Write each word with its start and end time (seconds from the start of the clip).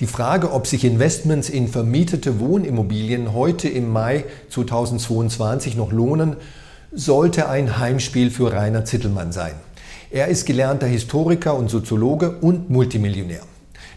Die 0.00 0.08
Frage, 0.08 0.50
ob 0.52 0.66
sich 0.66 0.84
Investments 0.84 1.48
in 1.48 1.68
vermietete 1.68 2.40
Wohnimmobilien 2.40 3.32
heute 3.32 3.68
im 3.68 3.92
Mai 3.92 4.24
2022 4.50 5.76
noch 5.76 5.92
lohnen, 5.92 6.34
sollte 6.90 7.48
ein 7.48 7.78
Heimspiel 7.78 8.32
für 8.32 8.52
Rainer 8.52 8.84
Zittelmann 8.84 9.30
sein. 9.30 9.52
Er 10.10 10.26
ist 10.26 10.46
gelernter 10.46 10.88
Historiker 10.88 11.56
und 11.56 11.70
Soziologe 11.70 12.38
und 12.40 12.70
Multimillionär. 12.70 13.42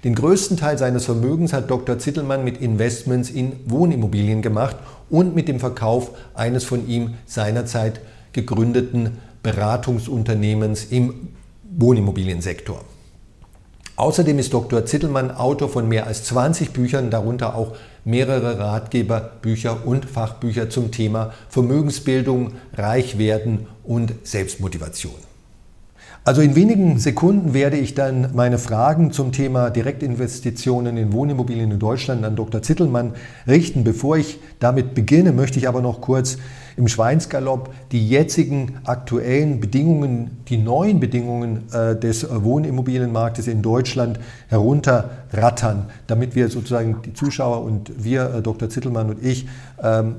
Den 0.03 0.13
größten 0.13 0.55
Teil 0.55 0.77
seines 0.77 1.05
Vermögens 1.05 1.51
hat 1.51 1.71
Dr. 1.71 1.97
Zittelmann 1.97 2.43
mit 2.43 2.61
Investments 2.61 3.31
in 3.31 3.53
Wohnimmobilien 3.65 4.43
gemacht 4.43 4.75
und 5.09 5.33
mit 5.33 5.47
dem 5.47 5.59
Verkauf 5.59 6.11
eines 6.35 6.63
von 6.63 6.87
ihm 6.87 7.15
seinerzeit 7.25 8.01
gegründeten 8.33 9.17
Beratungsunternehmens 9.41 10.85
im 10.91 11.29
Wohnimmobiliensektor. 11.75 12.83
Außerdem 13.97 14.37
ist 14.37 14.53
Dr. 14.53 14.85
Zittelmann 14.85 15.31
Autor 15.31 15.69
von 15.69 15.87
mehr 15.89 16.05
als 16.05 16.23
20 16.25 16.71
Büchern, 16.71 17.09
darunter 17.09 17.55
auch 17.55 17.75
mehrere 18.05 18.59
Ratgeberbücher 18.59 19.87
und 19.87 20.05
Fachbücher 20.05 20.69
zum 20.69 20.91
Thema 20.91 21.33
Vermögensbildung, 21.49 22.53
Reichwerden 22.75 23.65
und 23.83 24.13
Selbstmotivation. 24.21 25.26
Also 26.27 26.41
in 26.41 26.57
wenigen 26.57 26.99
Sekunden 26.99 27.53
werde 27.53 27.77
ich 27.77 27.93
dann 27.93 28.31
meine 28.33 28.57
Fragen 28.57 29.13
zum 29.13 29.31
Thema 29.31 29.69
Direktinvestitionen 29.69 30.97
in 30.97 31.13
Wohnimmobilien 31.13 31.71
in 31.71 31.79
Deutschland 31.79 32.25
an 32.25 32.35
Dr. 32.35 32.61
Zittelmann 32.61 33.13
richten. 33.47 33.85
Bevor 33.85 34.17
ich 34.17 34.37
damit 34.59 34.93
beginne, 34.93 35.31
möchte 35.31 35.57
ich 35.57 35.69
aber 35.69 35.81
noch 35.81 36.01
kurz 36.01 36.37
im 36.75 36.89
Schweinsgalopp 36.89 37.73
die 37.93 38.05
jetzigen 38.05 38.79
aktuellen 38.83 39.61
Bedingungen, 39.61 40.43
die 40.49 40.57
neuen 40.57 40.99
Bedingungen 40.99 41.71
äh, 41.71 41.95
des 41.95 42.27
Wohnimmobilienmarktes 42.29 43.47
in 43.47 43.61
Deutschland 43.61 44.19
herunterrattern, 44.49 45.85
damit 46.07 46.35
wir 46.35 46.49
sozusagen 46.49 46.97
die 47.05 47.13
Zuschauer 47.13 47.63
und 47.63 48.03
wir, 48.03 48.33
äh, 48.35 48.41
Dr. 48.41 48.69
Zittelmann 48.69 49.11
und 49.11 49.25
ich, 49.25 49.47
ähm, 49.81 50.17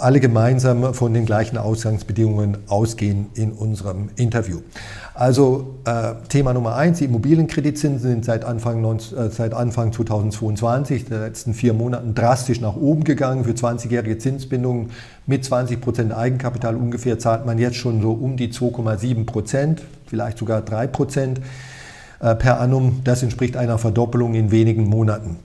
alle 0.00 0.20
gemeinsam 0.20 0.94
von 0.94 1.14
den 1.14 1.26
gleichen 1.26 1.58
Ausgangsbedingungen 1.58 2.58
ausgehen 2.68 3.26
in 3.34 3.52
unserem 3.52 4.10
Interview. 4.16 4.60
Also 5.14 5.74
äh, 5.84 6.14
Thema 6.28 6.54
Nummer 6.54 6.76
eins, 6.76 6.98
die 6.98 7.04
Immobilienkreditzinsen 7.04 8.10
sind 8.10 8.24
seit 8.24 8.44
Anfang, 8.44 8.82
äh, 8.84 9.30
seit 9.30 9.52
Anfang 9.52 9.92
2022, 9.92 11.04
der 11.06 11.20
letzten 11.20 11.52
vier 11.52 11.74
Monaten, 11.74 12.14
drastisch 12.14 12.60
nach 12.60 12.76
oben 12.76 13.04
gegangen. 13.04 13.44
Für 13.44 13.52
20-jährige 13.52 14.18
Zinsbindungen 14.18 14.90
mit 15.26 15.44
20 15.44 15.80
Prozent 15.80 16.14
Eigenkapital 16.14 16.74
ungefähr 16.74 17.18
zahlt 17.18 17.44
man 17.44 17.58
jetzt 17.58 17.76
schon 17.76 18.00
so 18.00 18.12
um 18.12 18.36
die 18.36 18.48
2,7 18.48 19.26
Prozent, 19.26 19.82
vielleicht 20.06 20.38
sogar 20.38 20.62
3 20.62 20.86
Prozent 20.86 21.40
äh, 22.20 22.34
per 22.34 22.60
annum. 22.60 23.00
Das 23.04 23.22
entspricht 23.22 23.56
einer 23.56 23.78
Verdoppelung 23.78 24.34
in 24.34 24.50
wenigen 24.50 24.84
Monaten. 24.84 25.36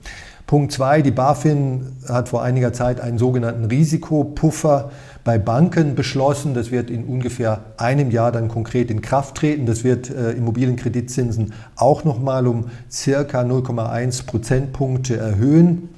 Punkt 0.46 0.72
zwei, 0.72 1.02
die 1.02 1.10
BaFin 1.10 1.96
hat 2.08 2.28
vor 2.28 2.40
einiger 2.40 2.72
Zeit 2.72 3.00
einen 3.00 3.18
sogenannten 3.18 3.64
Risikopuffer 3.64 4.92
bei 5.24 5.38
Banken 5.38 5.96
beschlossen. 5.96 6.54
Das 6.54 6.70
wird 6.70 6.88
in 6.88 7.04
ungefähr 7.04 7.64
einem 7.78 8.12
Jahr 8.12 8.30
dann 8.30 8.46
konkret 8.46 8.88
in 8.92 9.02
Kraft 9.02 9.38
treten. 9.38 9.66
Das 9.66 9.82
wird 9.82 10.08
äh, 10.08 10.30
Immobilienkreditzinsen 10.32 11.52
auch 11.74 12.04
nochmal 12.04 12.46
um 12.46 12.66
circa 12.88 13.40
0,1 13.40 14.24
Prozentpunkte 14.26 15.16
erhöhen. 15.16 15.88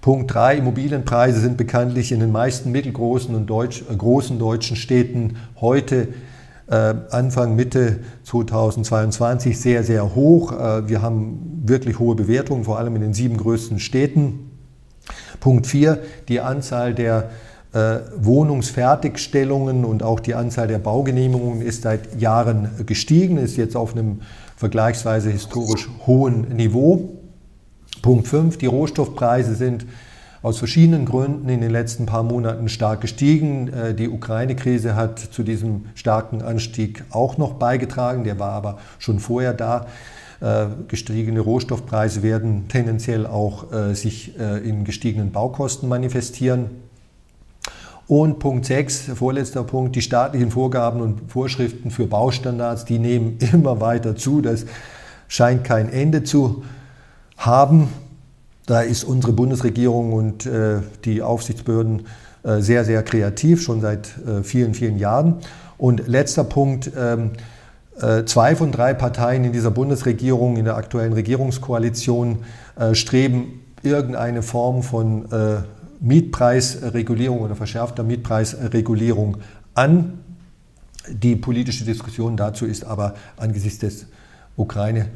Punkt 0.00 0.34
3. 0.34 0.56
Immobilienpreise 0.56 1.38
sind 1.38 1.56
bekanntlich 1.56 2.10
in 2.10 2.18
den 2.18 2.32
meisten 2.32 2.72
mittelgroßen 2.72 3.32
und 3.32 3.46
Deutsch, 3.46 3.84
äh, 3.88 3.94
großen 3.94 4.40
deutschen 4.40 4.74
Städten 4.76 5.36
heute 5.60 6.08
Anfang, 6.74 7.56
Mitte 7.56 7.98
2022 8.24 9.58
sehr, 9.58 9.82
sehr 9.82 10.14
hoch. 10.14 10.52
Äh, 10.52 10.88
wir 10.88 11.02
haben 11.02 11.62
wirklich 11.64 11.98
hohe 11.98 12.14
Bewertungen, 12.14 12.64
vor 12.64 12.78
allem 12.78 12.94
in 12.96 13.02
den 13.02 13.14
sieben 13.14 13.36
größten 13.36 13.80
Städten. 13.80 14.50
Punkt 15.40 15.66
4, 15.66 15.98
die 16.28 16.40
Anzahl 16.40 16.94
der 16.94 17.30
äh, 17.72 17.98
Wohnungsfertigstellungen 18.16 19.84
und 19.84 20.02
auch 20.02 20.20
die 20.20 20.34
Anzahl 20.34 20.68
der 20.68 20.78
Baugenehmigungen 20.78 21.62
ist 21.62 21.82
seit 21.82 22.20
Jahren 22.20 22.68
gestiegen, 22.86 23.36
ist 23.36 23.56
jetzt 23.56 23.76
auf 23.76 23.92
einem 23.96 24.20
vergleichsweise 24.56 25.30
historisch 25.30 25.88
hohen 26.06 26.54
Niveau. 26.54 27.16
Punkt 28.02 28.28
5, 28.28 28.58
die 28.58 28.66
Rohstoffpreise 28.66 29.54
sind 29.54 29.86
aus 30.42 30.58
verschiedenen 30.58 31.04
Gründen 31.04 31.48
in 31.48 31.60
den 31.60 31.70
letzten 31.70 32.06
paar 32.06 32.22
Monaten 32.22 32.68
stark 32.68 33.00
gestiegen. 33.00 33.68
Äh, 33.68 33.94
die 33.94 34.08
Ukraine-Krise 34.08 34.96
hat 34.96 35.18
zu 35.18 35.42
diesem 35.42 35.86
starken 35.94 36.42
Anstieg 36.42 37.04
auch 37.10 37.36
noch 37.36 37.54
beigetragen, 37.54 38.24
der 38.24 38.38
war 38.38 38.52
aber 38.52 38.78
schon 38.98 39.20
vorher 39.20 39.52
da. 39.52 39.86
Äh, 40.40 40.66
gestiegene 40.88 41.40
Rohstoffpreise 41.40 42.22
werden 42.22 42.68
tendenziell 42.68 43.26
auch 43.26 43.72
äh, 43.72 43.94
sich 43.94 44.38
in 44.38 44.84
gestiegenen 44.84 45.32
Baukosten 45.32 45.88
manifestieren. 45.88 46.70
Und 48.08 48.40
Punkt 48.40 48.66
6, 48.66 49.12
vorletzter 49.14 49.62
Punkt, 49.62 49.94
die 49.94 50.02
staatlichen 50.02 50.50
Vorgaben 50.50 51.00
und 51.00 51.30
Vorschriften 51.30 51.92
für 51.92 52.06
Baustandards, 52.06 52.84
die 52.84 52.98
nehmen 52.98 53.38
immer 53.52 53.80
weiter 53.80 54.16
zu. 54.16 54.40
Das 54.40 54.64
scheint 55.28 55.62
kein 55.62 55.92
Ende 55.92 56.24
zu 56.24 56.64
haben. 57.36 57.88
Da 58.70 58.82
ist 58.82 59.02
unsere 59.02 59.32
Bundesregierung 59.32 60.12
und 60.12 60.46
äh, 60.46 60.78
die 61.04 61.22
Aufsichtsbehörden 61.22 62.06
äh, 62.44 62.60
sehr, 62.60 62.84
sehr 62.84 63.02
kreativ, 63.02 63.62
schon 63.62 63.80
seit 63.80 64.16
äh, 64.24 64.44
vielen, 64.44 64.74
vielen 64.74 64.96
Jahren. 64.96 65.38
Und 65.76 66.06
letzter 66.06 66.44
Punkt, 66.44 66.88
ähm, 66.96 67.32
äh, 68.00 68.24
zwei 68.26 68.54
von 68.54 68.70
drei 68.70 68.94
Parteien 68.94 69.42
in 69.42 69.52
dieser 69.52 69.72
Bundesregierung, 69.72 70.56
in 70.56 70.66
der 70.66 70.76
aktuellen 70.76 71.14
Regierungskoalition, 71.14 72.44
äh, 72.78 72.94
streben 72.94 73.60
irgendeine 73.82 74.40
Form 74.40 74.84
von 74.84 75.24
äh, 75.32 75.62
Mietpreisregulierung 75.98 77.40
oder 77.40 77.56
verschärfter 77.56 78.04
Mietpreisregulierung 78.04 79.38
an. 79.74 80.20
Die 81.08 81.34
politische 81.34 81.84
Diskussion 81.84 82.36
dazu 82.36 82.66
ist 82.66 82.84
aber 82.84 83.14
angesichts 83.36 83.80
des 83.80 84.06
Ukraine- 84.56 85.08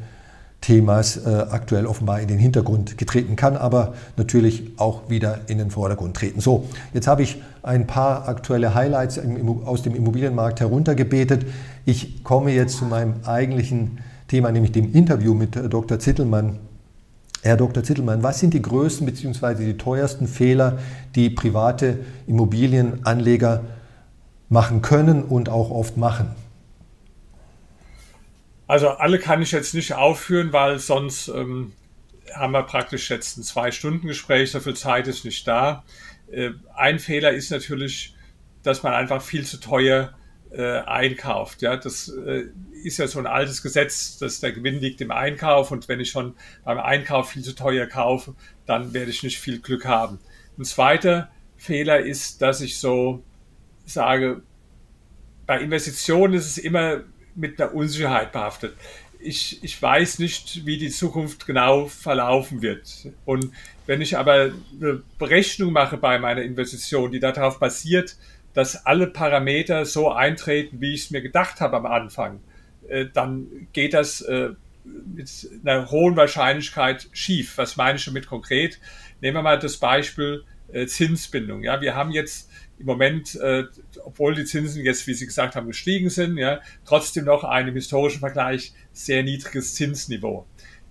Themas 0.61 1.17
äh, 1.17 1.29
aktuell 1.51 1.85
offenbar 1.85 2.21
in 2.21 2.27
den 2.27 2.39
Hintergrund 2.39 2.97
getreten 2.97 3.35
kann, 3.35 3.55
aber 3.55 3.93
natürlich 4.17 4.71
auch 4.77 5.09
wieder 5.09 5.41
in 5.47 5.59
den 5.59 5.69
Vordergrund 5.69 6.17
treten. 6.17 6.41
So, 6.41 6.65
jetzt 6.93 7.07
habe 7.07 7.21
ich 7.21 7.41
ein 7.61 7.85
paar 7.85 8.27
aktuelle 8.27 8.73
Highlights 8.73 9.17
im, 9.17 9.63
aus 9.65 9.83
dem 9.83 9.95
Immobilienmarkt 9.95 10.59
heruntergebetet. 10.59 11.45
Ich 11.85 12.23
komme 12.23 12.51
jetzt 12.51 12.77
zu 12.77 12.85
meinem 12.85 13.13
eigentlichen 13.25 13.99
Thema, 14.27 14.51
nämlich 14.51 14.71
dem 14.71 14.91
Interview 14.93 15.33
mit 15.33 15.55
äh, 15.55 15.69
Dr. 15.69 15.99
Zittelmann. 15.99 16.57
Herr 17.43 17.57
Dr. 17.57 17.83
Zittelmann, 17.83 18.23
was 18.23 18.39
sind 18.39 18.55
die 18.55 18.61
größten 18.61 19.05
bzw. 19.05 19.65
die 19.65 19.77
teuersten 19.77 20.27
Fehler, 20.27 20.79
die 21.13 21.29
private 21.29 21.99
Immobilienanleger 22.25 23.61
machen 24.49 24.81
können 24.81 25.21
und 25.21 25.47
auch 25.47 25.69
oft 25.69 25.95
machen? 25.95 26.29
Also 28.67 28.89
alle 28.89 29.19
kann 29.19 29.41
ich 29.41 29.51
jetzt 29.51 29.73
nicht 29.73 29.93
aufführen, 29.93 30.51
weil 30.53 30.79
sonst 30.79 31.27
ähm, 31.27 31.73
haben 32.33 32.51
wir 32.51 32.63
praktisch 32.63 33.09
jetzt 33.09 33.37
ein 33.37 33.43
Zwei-Stunden-Gespräch, 33.43 34.51
so 34.51 34.59
viel 34.59 34.75
Zeit 34.75 35.07
ist 35.07 35.25
nicht 35.25 35.47
da. 35.47 35.83
Äh, 36.31 36.51
ein 36.75 36.99
Fehler 36.99 37.31
ist 37.31 37.51
natürlich, 37.51 38.15
dass 38.63 38.83
man 38.83 38.93
einfach 38.93 39.21
viel 39.21 39.45
zu 39.45 39.59
teuer 39.59 40.13
äh, 40.51 40.79
einkauft. 40.79 41.61
Ja, 41.61 41.77
das 41.77 42.07
äh, 42.07 42.45
ist 42.83 42.97
ja 42.97 43.07
so 43.07 43.19
ein 43.19 43.27
altes 43.27 43.61
Gesetz, 43.61 44.17
dass 44.17 44.39
der 44.39 44.51
Gewinn 44.51 44.79
liegt 44.79 45.01
im 45.01 45.11
Einkauf 45.11 45.71
und 45.71 45.87
wenn 45.87 45.99
ich 45.99 46.09
schon 46.09 46.35
beim 46.63 46.79
Einkauf 46.79 47.29
viel 47.29 47.43
zu 47.43 47.53
teuer 47.53 47.85
kaufe, 47.85 48.35
dann 48.65 48.93
werde 48.93 49.11
ich 49.11 49.21
nicht 49.21 49.39
viel 49.39 49.59
Glück 49.59 49.85
haben. 49.85 50.19
Ein 50.57 50.65
zweiter 50.65 51.29
Fehler 51.57 51.99
ist, 51.99 52.41
dass 52.41 52.61
ich 52.61 52.79
so 52.79 53.23
sage, 53.85 54.41
bei 55.45 55.59
Investitionen 55.59 56.33
ist 56.33 56.47
es 56.47 56.57
immer 56.57 57.03
mit 57.35 57.59
einer 57.59 57.73
Unsicherheit 57.73 58.31
behaftet. 58.31 58.75
Ich, 59.19 59.63
ich 59.63 59.81
weiß 59.81 60.19
nicht, 60.19 60.65
wie 60.65 60.77
die 60.77 60.89
Zukunft 60.89 61.45
genau 61.45 61.87
verlaufen 61.87 62.61
wird. 62.61 63.07
Und 63.25 63.51
wenn 63.85 64.01
ich 64.01 64.17
aber 64.17 64.51
eine 64.79 65.01
Berechnung 65.17 65.73
mache 65.73 65.97
bei 65.97 66.19
meiner 66.19 66.41
Investition, 66.41 67.11
die 67.11 67.19
darauf 67.19 67.59
basiert, 67.59 68.17
dass 68.53 68.85
alle 68.85 69.07
Parameter 69.07 69.85
so 69.85 70.11
eintreten, 70.11 70.79
wie 70.79 70.93
ich 70.93 71.05
es 71.05 71.11
mir 71.11 71.21
gedacht 71.21 71.59
habe 71.59 71.77
am 71.77 71.85
Anfang, 71.85 72.39
äh, 72.87 73.05
dann 73.13 73.67
geht 73.73 73.93
das 73.93 74.21
äh, 74.21 74.51
mit 74.83 75.49
einer 75.63 75.89
hohen 75.91 76.15
Wahrscheinlichkeit 76.15 77.07
schief. 77.11 77.57
Was 77.57 77.75
meine 77.75 77.97
ich 77.97 78.05
damit 78.05 78.27
konkret? 78.27 78.79
Nehmen 79.21 79.37
wir 79.37 79.41
mal 79.41 79.59
das 79.59 79.77
Beispiel 79.77 80.43
äh, 80.71 80.85
Zinsbindung. 80.87 81.63
Ja, 81.63 81.81
wir 81.81 81.95
haben 81.95 82.11
jetzt 82.11 82.49
im 82.77 82.85
Moment, 82.85 83.35
äh, 83.35 83.63
obwohl 84.03 84.35
die 84.35 84.45
Zinsen 84.45 84.83
jetzt, 84.83 85.07
wie 85.07 85.13
Sie 85.13 85.25
gesagt 85.25 85.55
haben, 85.55 85.67
gestiegen 85.67 86.09
sind, 86.09 86.37
ja, 86.37 86.59
trotzdem 86.85 87.25
noch 87.25 87.43
ein 87.43 87.67
im 87.67 87.75
historischen 87.75 88.19
Vergleich 88.19 88.73
sehr 88.91 89.23
niedriges 89.23 89.75
Zinsniveau. 89.75 90.45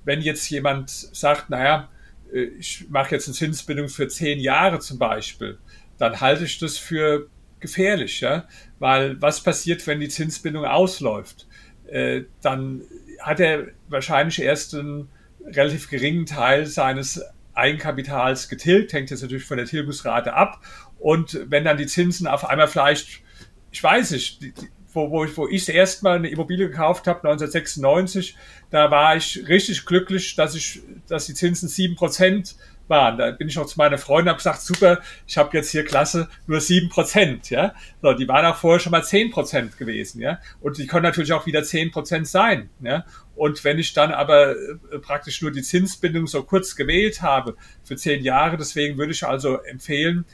Wenn 0.04 0.20
jetzt 0.20 0.48
jemand 0.48 0.90
sagt, 0.90 1.50
naja, 1.50 1.90
äh, 2.32 2.44
ich 2.58 2.86
mache 2.88 3.14
jetzt 3.14 3.28
eine 3.28 3.34
Zinsbindung 3.34 3.88
für 3.88 4.08
zehn 4.08 4.40
Jahre 4.40 4.80
zum 4.80 4.98
Beispiel, 4.98 5.58
dann 5.98 6.20
halte 6.20 6.44
ich 6.44 6.58
das 6.58 6.78
für 6.78 7.28
gefährlich, 7.60 8.20
ja, 8.20 8.46
weil 8.78 9.20
was 9.22 9.42
passiert, 9.42 9.86
wenn 9.86 10.00
die 10.00 10.08
Zinsbindung 10.08 10.64
ausläuft? 10.64 11.46
Äh, 11.86 12.22
dann 12.42 12.82
hat 13.20 13.40
er 13.40 13.68
wahrscheinlich 13.88 14.40
erst 14.40 14.74
ein 14.74 15.08
relativ 15.46 15.88
geringen 15.88 16.26
Teil 16.26 16.66
seines 16.66 17.22
Eigenkapitals 17.54 18.48
getilgt, 18.48 18.92
hängt 18.92 19.10
jetzt 19.10 19.22
natürlich 19.22 19.44
von 19.44 19.56
der 19.56 19.66
Tilgungsrate 19.66 20.34
ab. 20.34 20.60
Und 20.98 21.40
wenn 21.48 21.64
dann 21.64 21.76
die 21.76 21.86
Zinsen 21.86 22.26
auf 22.26 22.44
einmal 22.48 22.68
vielleicht, 22.68 23.22
ich 23.70 23.82
weiß 23.82 24.12
nicht, 24.12 24.42
die, 24.42 24.54
wo, 24.94 25.10
wo, 25.10 25.26
wo 25.36 25.48
ich 25.48 25.68
erstmal 25.68 26.16
eine 26.16 26.28
Immobilie 26.28 26.68
gekauft 26.68 27.06
habe, 27.06 27.28
1996, 27.28 28.36
da 28.70 28.90
war 28.90 29.16
ich 29.16 29.46
richtig 29.48 29.84
glücklich, 29.86 30.36
dass 30.36 30.54
ich, 30.54 30.82
dass 31.08 31.26
die 31.26 31.34
Zinsen 31.34 31.68
sieben 31.68 31.96
Prozent 31.96 32.56
waren. 32.88 33.18
Da 33.18 33.30
bin 33.30 33.48
ich 33.48 33.58
auch 33.58 33.66
zu 33.66 33.78
meiner 33.78 33.98
Freundin 33.98 34.26
und 34.26 34.28
habe 34.30 34.38
gesagt, 34.38 34.60
super, 34.62 35.00
ich 35.26 35.38
habe 35.38 35.56
jetzt 35.56 35.70
hier 35.70 35.84
Klasse 35.84 36.28
nur 36.46 36.60
sieben 36.60 36.88
Prozent, 36.88 37.50
ja. 37.50 37.74
So, 38.02 38.12
die 38.12 38.28
waren 38.28 38.44
auch 38.46 38.56
vorher 38.56 38.80
schon 38.80 38.92
mal 38.92 39.02
zehn 39.02 39.30
Prozent 39.30 39.78
gewesen, 39.78 40.20
ja. 40.20 40.38
Und 40.60 40.78
die 40.78 40.86
können 40.86 41.04
natürlich 41.04 41.32
auch 41.32 41.46
wieder 41.46 41.62
zehn 41.62 41.90
Prozent 41.90 42.28
sein, 42.28 42.70
ja. 42.80 43.04
Und 43.34 43.64
wenn 43.64 43.78
ich 43.78 43.94
dann 43.94 44.12
aber 44.12 44.52
äh, 44.52 44.98
praktisch 45.00 45.42
nur 45.42 45.50
die 45.50 45.62
Zinsbindung 45.62 46.26
so 46.26 46.42
kurz 46.42 46.76
gewählt 46.76 47.22
habe 47.22 47.56
für 47.82 47.96
zehn 47.96 48.22
Jahre, 48.22 48.56
deswegen 48.56 48.96
würde 48.96 49.12
ich 49.12 49.26
also 49.26 49.58
empfehlen, 49.62 50.24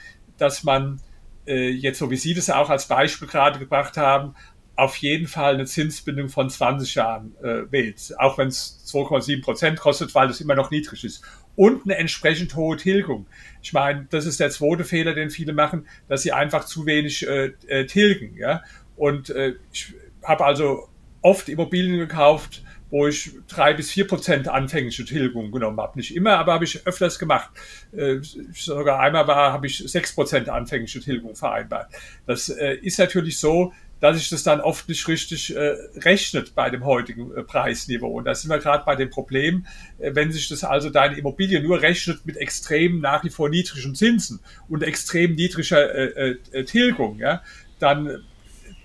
dass 0.40 0.64
man 0.64 1.00
äh, 1.46 1.70
jetzt, 1.70 1.98
so 1.98 2.10
wie 2.10 2.16
Sie 2.16 2.34
das 2.34 2.50
auch 2.50 2.70
als 2.70 2.88
Beispiel 2.88 3.28
gerade 3.28 3.58
gebracht 3.58 3.96
haben, 3.96 4.34
auf 4.76 4.96
jeden 4.96 5.26
Fall 5.26 5.54
eine 5.54 5.66
Zinsbindung 5.66 6.28
von 6.28 6.48
20 6.48 6.94
Jahren 6.94 7.34
äh, 7.42 7.70
wählt, 7.70 8.14
auch 8.19 8.38
wenn 8.38 8.48
es 8.48 8.82
2,7 8.87 9.42
Prozent 9.42 9.78
kostet, 9.78 10.14
weil 10.14 10.31
es 10.31 10.40
immer 10.40 10.54
noch 10.54 10.70
niedrig 10.70 11.04
ist. 11.04 11.22
Und 11.54 11.84
eine 11.84 11.96
entsprechend 11.96 12.56
hohe 12.56 12.78
Tilgung. 12.78 13.26
Ich 13.60 13.75
meine, 13.75 14.06
das 14.08 14.25
ist 14.25 14.40
der 14.40 14.50
zweite 14.50 14.84
Fehler, 14.84 15.12
den 15.12 15.28
viele 15.28 15.52
machen, 15.52 15.87
dass 16.08 16.22
sie 16.22 16.32
einfach 16.32 16.64
zu 16.64 16.86
wenig 16.86 17.26
äh, 17.28 17.52
äh, 17.66 17.84
tilgen. 17.84 18.36
Ja? 18.38 18.62
Und 18.96 19.28
äh, 19.28 19.54
ich 19.70 19.93
habe 20.22 20.46
also 20.46 20.88
oft 21.20 21.50
Immobilien 21.50 21.98
gekauft, 21.98 22.62
wo 22.90 23.06
ich 23.06 23.32
drei 23.48 23.72
bis 23.75 23.90
vier 23.90 24.06
Prozent 24.06 24.48
anfängliche 24.48 25.04
Tilgung 25.04 25.52
genommen 25.52 25.81
habe. 25.81 25.98
Nicht 25.98 26.14
immer, 26.14 26.38
aber 26.38 26.52
habe 26.54 26.64
ich 26.64 26.87
öfters 26.87 27.19
gemacht. 27.19 27.50
Äh, 27.92 28.19
sogar 28.54 29.00
einmal 29.00 29.26
war, 29.26 29.52
habe 29.52 29.66
ich 29.66 29.78
sechs 29.78 30.14
Prozent 30.14 30.48
anfängliche 30.48 31.00
Tilgung 31.00 31.34
vereinbart. 31.37 31.92
Das 32.26 32.48
äh, 32.48 32.75
ist 32.75 32.98
natürlich 32.98 33.38
so, 33.38 33.72
dass 34.00 34.16
sich 34.16 34.31
das 34.31 34.42
dann 34.42 34.60
oft 34.60 34.88
nicht 34.88 35.06
richtig 35.08 35.54
äh, 35.54 35.76
rechnet 35.98 36.54
bei 36.54 36.70
dem 36.70 36.84
heutigen 36.84 37.37
äh, 37.37 37.42
Preisniveau. 37.42 38.08
Und 38.08 38.25
da 38.25 38.34
sind 38.34 38.50
wir 38.50 38.58
gerade 38.58 38.84
bei 38.84 38.96
dem 38.96 39.10
Problem, 39.10 39.66
äh, 39.98 40.14
wenn 40.14 40.32
sich 40.32 40.48
das 40.48 40.64
also 40.64 40.90
deine 40.90 41.16
Immobilie 41.16 41.62
nur 41.62 41.82
rechnet 41.82 42.25
mit 42.25 42.36
extrem 42.38 43.00
nach 43.00 43.22
wie 43.25 43.31
vor 43.31 43.50
niedrigen 43.50 43.94
Zinsen 43.94 44.40
und 44.69 44.82
extrem 44.82 45.34
niedriger 45.34 45.94
äh, 45.94 46.64
Tilgung, 46.64 47.19
ja, 47.19 47.43
dann, 47.78 48.25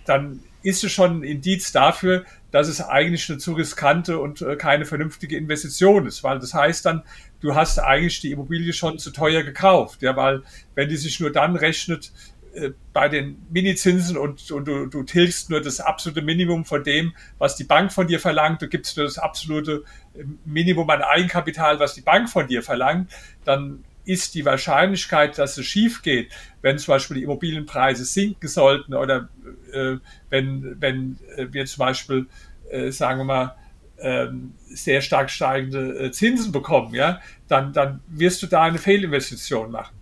dann 0.05 0.41
ist 0.65 0.83
es 0.83 0.91
schon 0.91 1.19
ein 1.19 1.23
Indiz 1.23 1.71
dafür, 1.71 2.25
dass 2.51 2.67
es 2.67 2.81
eigentlich 2.81 3.29
eine 3.29 3.37
zu 3.37 3.53
riskante 3.53 4.17
und 4.19 4.41
äh, 4.41 4.55
keine 4.55 4.85
vernünftige 4.85 5.37
Investition 5.37 6.07
ist, 6.07 6.23
weil 6.23 6.39
das 6.39 6.53
heißt 6.53 6.85
dann, 6.85 7.03
du 7.39 7.53
hast 7.53 7.79
eigentlich 7.79 8.19
die 8.19 8.31
Immobilie 8.31 8.73
schon 8.73 8.97
zu 8.97 9.11
teuer 9.11 9.43
gekauft, 9.43 10.01
ja, 10.01 10.15
weil 10.15 10.41
wenn 10.73 10.89
die 10.89 10.97
sich 10.97 11.19
nur 11.19 11.31
dann 11.31 11.55
rechnet, 11.55 12.11
äh, 12.55 12.71
bei 12.93 13.09
den 13.09 13.45
Minizinsen 13.51 14.17
und, 14.17 14.49
und 14.49 14.67
du, 14.67 14.87
du 14.87 15.03
tilgst 15.03 15.51
nur 15.51 15.61
das 15.61 15.79
absolute 15.79 16.23
Minimum 16.23 16.65
von 16.65 16.83
dem, 16.83 17.13
was 17.37 17.55
die 17.55 17.65
Bank 17.65 17.93
von 17.93 18.07
dir 18.07 18.19
verlangt, 18.19 18.61
du 18.61 18.67
gibst 18.67 18.97
nur 18.97 19.05
das 19.05 19.19
absolute 19.19 19.83
äh, 20.15 20.23
Minimum 20.45 20.89
an 20.89 21.03
Eigenkapital, 21.03 21.79
was 21.79 21.93
die 21.93 22.01
Bank 22.01 22.29
von 22.29 22.47
dir 22.47 22.63
verlangt, 22.63 23.11
dann 23.43 23.83
ist 24.05 24.35
die 24.35 24.45
Wahrscheinlichkeit, 24.45 25.37
dass 25.37 25.57
es 25.57 25.65
schief 25.65 26.01
geht, 26.01 26.31
wenn 26.61 26.77
zum 26.77 26.93
Beispiel 26.93 27.17
die 27.17 27.23
Immobilienpreise 27.23 28.05
sinken 28.05 28.47
sollten 28.47 28.93
oder 28.93 29.29
äh, 29.73 29.95
wenn, 30.29 30.77
wenn 30.79 31.17
äh, 31.35 31.47
wir 31.51 31.65
zum 31.65 31.79
Beispiel, 31.79 32.27
äh, 32.69 32.91
sagen 32.91 33.19
wir 33.19 33.25
mal, 33.25 33.55
ähm, 33.97 34.53
sehr 34.65 35.01
stark 35.01 35.29
steigende 35.29 36.05
äh, 36.05 36.11
Zinsen 36.11 36.51
bekommen, 36.51 36.93
ja, 36.93 37.19
dann, 37.47 37.73
dann 37.73 38.01
wirst 38.07 38.43
du 38.43 38.47
da 38.47 38.63
eine 38.63 38.77
Fehlinvestition 38.77 39.71
machen. 39.71 39.95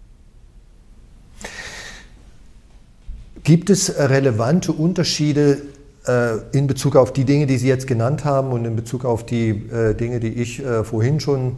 Gibt 3.44 3.70
es 3.70 4.00
relevante 4.00 4.72
Unterschiede 4.72 5.62
äh, 6.08 6.38
in 6.54 6.68
Bezug 6.68 6.96
auf 6.96 7.14
die 7.14 7.26
Dinge, 7.26 7.46
die 7.46 7.58
Sie 7.58 7.68
jetzt 7.68 7.88
genannt 7.88 8.26
haben 8.26 8.52
und 8.52 8.66
in 8.66 8.76
Bezug 8.76 9.06
auf 9.06 9.26
die 9.26 9.50
äh, 9.50 9.94
Dinge, 9.94 10.20
die 10.20 10.34
ich 10.34 10.64
äh, 10.64 10.84
vorhin 10.84 11.20
schon 11.20 11.58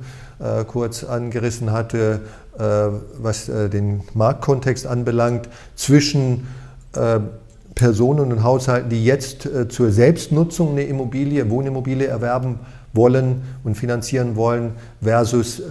kurz 0.67 1.03
angerissen 1.03 1.71
hatte, 1.71 2.21
was 2.57 3.45
den 3.45 4.01
Marktkontext 4.13 4.85
anbelangt, 4.87 5.49
zwischen 5.75 6.47
Personen 7.75 8.31
und 8.31 8.43
Haushalten, 8.43 8.89
die 8.89 9.03
jetzt 9.03 9.49
zur 9.69 9.91
Selbstnutzung 9.91 10.71
eine 10.71 10.83
Immobilie, 10.83 11.49
Wohnimmobilie 11.49 12.07
erwerben 12.07 12.59
wollen 12.93 13.41
und 13.63 13.75
finanzieren 13.75 14.35
wollen, 14.35 14.71
versus 15.01 15.61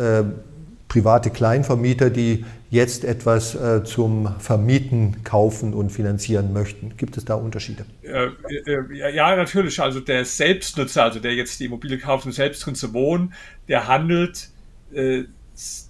private 0.89 1.31
Kleinvermieter, 1.31 2.09
die 2.09 2.45
jetzt 2.71 3.05
etwas 3.05 3.55
äh, 3.55 3.85
zum 3.85 4.35
Vermieten, 4.39 5.23
kaufen 5.23 5.75
und 5.75 5.91
finanzieren 5.91 6.53
möchten. 6.53 6.97
Gibt 6.97 7.17
es 7.17 7.25
da 7.25 7.35
Unterschiede? 7.35 7.85
Äh, 8.03 8.31
äh, 8.67 9.15
ja, 9.15 9.35
natürlich. 9.37 9.81
Also 9.81 10.01
der 10.01 10.25
Selbstnutzer, 10.25 11.05
also 11.05 11.21
der 11.21 11.35
jetzt 11.35 11.61
die 11.61 11.67
Immobilie 11.67 11.99
kauft, 11.99 12.27
um 12.27 12.33
selbst 12.33 12.67
drin 12.67 12.75
zu 12.75 12.93
wohnen, 12.93 13.33
der 13.69 13.87
handelt, 13.87 14.51
äh, 14.95 15.25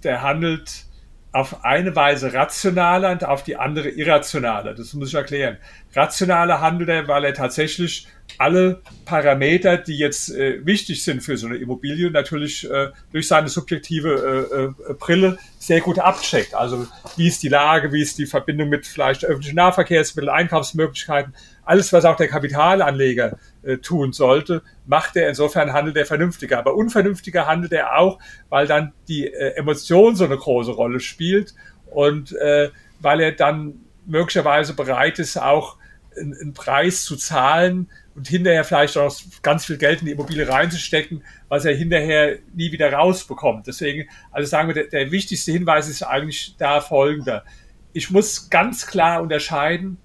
der 0.03 0.21
handelt 0.21 0.85
auf 1.31 1.65
eine 1.65 1.95
Weise 1.95 2.33
rationaler 2.33 3.11
und 3.11 3.25
auf 3.25 3.43
die 3.43 3.57
andere 3.57 3.89
irrationaler. 3.89 4.73
Das 4.73 4.93
muss 4.93 5.09
ich 5.09 5.15
erklären. 5.15 5.57
Rationaler 5.93 6.61
handelt 6.61 6.89
er, 6.89 7.07
weil 7.09 7.25
er 7.25 7.33
tatsächlich 7.33 8.07
alle 8.37 8.81
Parameter, 9.05 9.77
die 9.77 9.97
jetzt 9.97 10.29
äh, 10.29 10.65
wichtig 10.65 11.03
sind 11.03 11.21
für 11.21 11.37
so 11.37 11.47
eine 11.47 11.57
Immobilie, 11.57 12.09
natürlich 12.09 12.69
äh, 12.69 12.89
durch 13.11 13.27
seine 13.27 13.49
subjektive 13.49 14.73
äh, 14.87 14.91
äh, 14.91 14.93
Brille 14.95 15.37
sehr 15.59 15.81
gut 15.81 15.99
abcheckt. 15.99 16.53
Also 16.53 16.87
wie 17.15 17.27
ist 17.27 17.43
die 17.43 17.49
Lage, 17.49 17.91
wie 17.93 18.01
ist 18.01 18.17
die 18.17 18.25
Verbindung 18.25 18.69
mit 18.69 18.85
vielleicht 18.85 19.23
öffentlichen 19.23 19.55
Nahverkehrsmitteln, 19.55 20.33
Einkaufsmöglichkeiten, 20.33 21.33
alles, 21.63 21.93
was 21.93 22.05
auch 22.05 22.17
der 22.17 22.27
Kapitalanleger 22.27 23.37
äh, 23.63 23.77
tun 23.77 24.11
sollte, 24.11 24.61
macht 24.85 25.15
er 25.15 25.29
insofern 25.29 25.73
handelt 25.73 25.97
er 25.97 26.05
vernünftiger. 26.05 26.59
Aber 26.59 26.75
unvernünftiger 26.75 27.47
handelt 27.47 27.71
er 27.71 27.97
auch, 27.97 28.19
weil 28.49 28.67
dann 28.67 28.93
die 29.07 29.27
äh, 29.27 29.55
Emotion 29.55 30.15
so 30.15 30.25
eine 30.25 30.37
große 30.37 30.71
Rolle 30.71 30.99
spielt 30.99 31.53
und 31.87 32.35
weil 32.99 33.21
er 33.21 33.31
dann 33.31 33.75
möglicherweise 34.05 34.73
bereit 34.73 35.17
ist, 35.19 35.37
auch 35.37 35.77
einen 36.17 36.53
Preis 36.53 37.05
zu 37.05 37.15
zahlen, 37.15 37.89
und 38.15 38.27
hinterher 38.27 38.63
vielleicht 38.63 38.97
auch 38.97 39.13
ganz 39.41 39.65
viel 39.65 39.77
Geld 39.77 39.99
in 39.99 40.05
die 40.05 40.13
Immobilie 40.13 40.47
reinzustecken, 40.47 41.23
was 41.49 41.65
er 41.65 41.75
hinterher 41.75 42.39
nie 42.53 42.71
wieder 42.71 42.91
rausbekommt. 42.91 43.67
Deswegen, 43.67 44.09
also 44.31 44.49
sagen 44.49 44.69
wir, 44.69 44.73
der, 44.73 44.85
der 44.85 45.11
wichtigste 45.11 45.51
Hinweis 45.51 45.89
ist 45.89 46.01
eigentlich 46.01 46.55
da 46.57 46.79
folgender. 46.79 47.43
Ich 47.91 48.11
muss 48.11 48.49
ganz 48.49 48.87
klar 48.87 49.21
unterscheiden, 49.21 49.97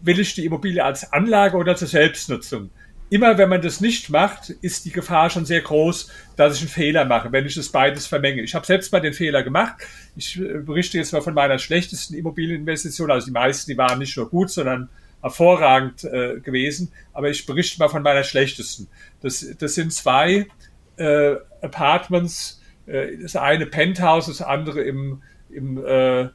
will 0.00 0.20
ich 0.20 0.34
die 0.34 0.46
Immobilie 0.46 0.82
als 0.82 1.12
Anlage 1.12 1.56
oder 1.56 1.76
zur 1.76 1.88
Selbstnutzung? 1.88 2.70
Immer 3.10 3.38
wenn 3.38 3.48
man 3.48 3.62
das 3.62 3.80
nicht 3.80 4.10
macht, 4.10 4.50
ist 4.50 4.84
die 4.84 4.90
Gefahr 4.90 5.30
schon 5.30 5.46
sehr 5.46 5.62
groß, 5.62 6.10
dass 6.36 6.56
ich 6.56 6.60
einen 6.60 6.68
Fehler 6.68 7.04
mache, 7.06 7.32
wenn 7.32 7.46
ich 7.46 7.54
das 7.54 7.70
beides 7.70 8.06
vermenge. 8.06 8.42
Ich 8.42 8.54
habe 8.54 8.66
selbst 8.66 8.92
mal 8.92 9.00
den 9.00 9.14
Fehler 9.14 9.42
gemacht. 9.42 9.76
Ich 10.14 10.38
äh, 10.38 10.58
berichte 10.58 10.98
jetzt 10.98 11.12
mal 11.12 11.22
von 11.22 11.32
meiner 11.32 11.58
schlechtesten 11.58 12.14
Immobilieninvestition. 12.14 13.10
Also 13.10 13.26
die 13.26 13.32
meisten, 13.32 13.70
die 13.70 13.78
waren 13.78 13.98
nicht 13.98 14.14
nur 14.16 14.28
gut, 14.28 14.50
sondern 14.50 14.90
hervorragend 15.22 16.04
äh, 16.04 16.40
gewesen, 16.40 16.92
aber 17.12 17.30
ich 17.30 17.46
berichte 17.46 17.78
mal 17.78 17.88
von 17.88 18.02
meiner 18.02 18.24
schlechtesten. 18.24 18.88
Das, 19.20 19.46
das 19.58 19.74
sind 19.74 19.92
zwei 19.92 20.46
äh, 20.96 21.36
Apartments, 21.60 22.60
äh, 22.86 23.18
das 23.20 23.36
eine 23.36 23.66
Penthouse, 23.66 24.26
das 24.26 24.42
andere 24.42 24.82
im, 24.82 25.22
im, 25.50 25.84
äh, 25.84 26.28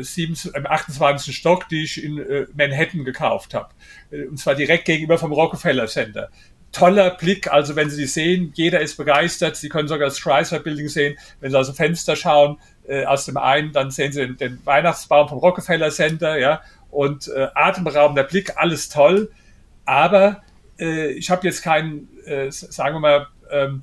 7, 0.00 0.34
äh, 0.34 0.58
im 0.58 0.66
28. 0.66 1.36
Stock, 1.36 1.68
die 1.68 1.84
ich 1.84 2.02
in 2.02 2.18
äh, 2.18 2.46
Manhattan 2.54 3.04
gekauft 3.04 3.54
habe. 3.54 3.68
Äh, 4.10 4.24
und 4.24 4.38
zwar 4.38 4.54
direkt 4.54 4.86
gegenüber 4.86 5.18
vom 5.18 5.32
Rockefeller 5.32 5.86
Center. 5.86 6.30
Toller 6.72 7.10
Blick, 7.10 7.50
also 7.50 7.76
wenn 7.76 7.88
Sie 7.88 7.96
die 7.96 8.06
sehen, 8.06 8.52
jeder 8.54 8.80
ist 8.80 8.96
begeistert. 8.96 9.56
Sie 9.56 9.68
können 9.68 9.88
sogar 9.88 10.08
das 10.08 10.20
Chrysler 10.20 10.58
Building 10.58 10.88
sehen. 10.88 11.16
Wenn 11.40 11.50
Sie 11.50 11.58
aus 11.58 11.68
dem 11.68 11.74
Fenster 11.74 12.16
schauen, 12.16 12.58
äh, 12.86 13.04
aus 13.04 13.24
dem 13.24 13.36
einen, 13.36 13.72
dann 13.72 13.90
sehen 13.90 14.12
Sie 14.12 14.20
den, 14.20 14.36
den 14.36 14.60
Weihnachtsbaum 14.64 15.28
vom 15.28 15.38
Rockefeller 15.38 15.90
Center, 15.90 16.38
ja, 16.38 16.60
und 16.96 17.28
äh, 17.28 17.48
atemberaubender 17.54 18.24
Blick, 18.24 18.56
alles 18.56 18.88
toll. 18.88 19.30
Aber 19.84 20.42
äh, 20.78 21.12
ich 21.12 21.30
habe 21.30 21.46
jetzt 21.46 21.62
keinen, 21.62 22.08
äh, 22.24 22.50
sagen 22.50 22.96
wir 22.96 23.00
mal, 23.00 23.26
ähm, 23.50 23.82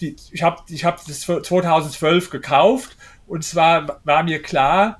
die, 0.00 0.16
ich 0.32 0.42
habe 0.42 0.62
ich 0.70 0.84
hab 0.84 1.04
das 1.04 1.20
2012 1.20 2.30
gekauft 2.30 2.96
und 3.26 3.44
zwar 3.44 4.00
war 4.04 4.22
mir 4.22 4.40
klar, 4.40 4.98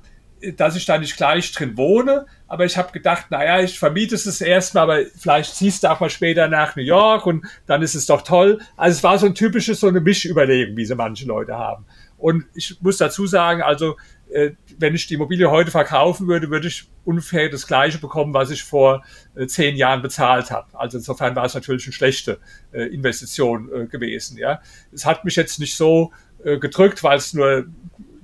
dass 0.57 0.75
ich 0.75 0.85
da 0.85 0.99
nicht 0.99 1.17
gleich 1.17 1.51
drin 1.51 1.75
wohne, 1.75 2.27
aber 2.47 2.65
ich 2.65 2.77
habe 2.77 2.91
gedacht, 2.91 3.31
naja, 3.31 3.61
ich 3.61 3.79
vermiete 3.79 4.13
es 4.13 4.41
erstmal, 4.41 4.83
aber 4.83 4.99
vielleicht 5.17 5.55
ziehst 5.55 5.83
du 5.83 5.89
auch 5.89 5.99
mal 5.99 6.09
später 6.11 6.47
nach 6.47 6.75
New 6.75 6.83
York 6.83 7.25
und 7.25 7.45
dann 7.65 7.81
ist 7.81 7.95
es 7.95 8.05
doch 8.05 8.21
toll. 8.21 8.59
Also 8.77 8.97
es 8.97 9.03
war 9.03 9.17
so 9.17 9.25
ein 9.25 9.35
typisches, 9.35 9.79
so 9.79 9.87
eine 9.87 10.01
Mischüberlegung, 10.01 10.77
wie 10.77 10.85
sie 10.85 10.95
manche 10.95 11.25
Leute 11.25 11.57
haben. 11.57 11.85
Und 12.17 12.45
ich 12.53 12.77
muss 12.81 12.97
dazu 12.97 13.25
sagen, 13.25 13.61
also 13.61 13.91
äh, 13.91 13.95
wenn 14.77 14.95
ich 14.95 15.07
die 15.07 15.15
Immobilie 15.15 15.49
heute 15.49 15.71
verkaufen 15.71 16.27
würde, 16.27 16.49
würde 16.49 16.67
ich 16.67 16.87
ungefähr 17.03 17.49
das 17.49 17.65
gleiche 17.65 17.97
bekommen, 17.97 18.33
was 18.33 18.51
ich 18.51 18.63
vor 18.63 19.03
äh, 19.35 19.47
zehn 19.47 19.75
Jahren 19.75 20.01
bezahlt 20.01 20.51
habe. 20.51 20.67
Also 20.77 20.97
insofern 20.97 21.35
war 21.35 21.45
es 21.45 21.55
natürlich 21.55 21.85
eine 21.85 21.93
schlechte 21.93 22.39
äh, 22.71 22.83
Investition 22.83 23.69
äh, 23.73 23.85
gewesen. 23.87 24.37
Ja, 24.37 24.61
es 24.91 25.05
hat 25.05 25.25
mich 25.25 25.35
jetzt 25.35 25.59
nicht 25.59 25.75
so 25.75 26.11
äh, 26.43 26.57
gedrückt, 26.57 27.03
weil 27.03 27.17
es 27.17 27.33
nur 27.33 27.65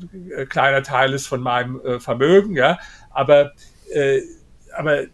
ein 0.04 0.32
äh, 0.32 0.46
kleiner 0.46 0.84
Teil 0.84 1.14
ist 1.14 1.28
von 1.28 1.42
meinem 1.42 2.00
Vermögen. 2.00 2.56
Ja, 2.56 2.80
aber 3.10 3.54
aber 4.76 5.06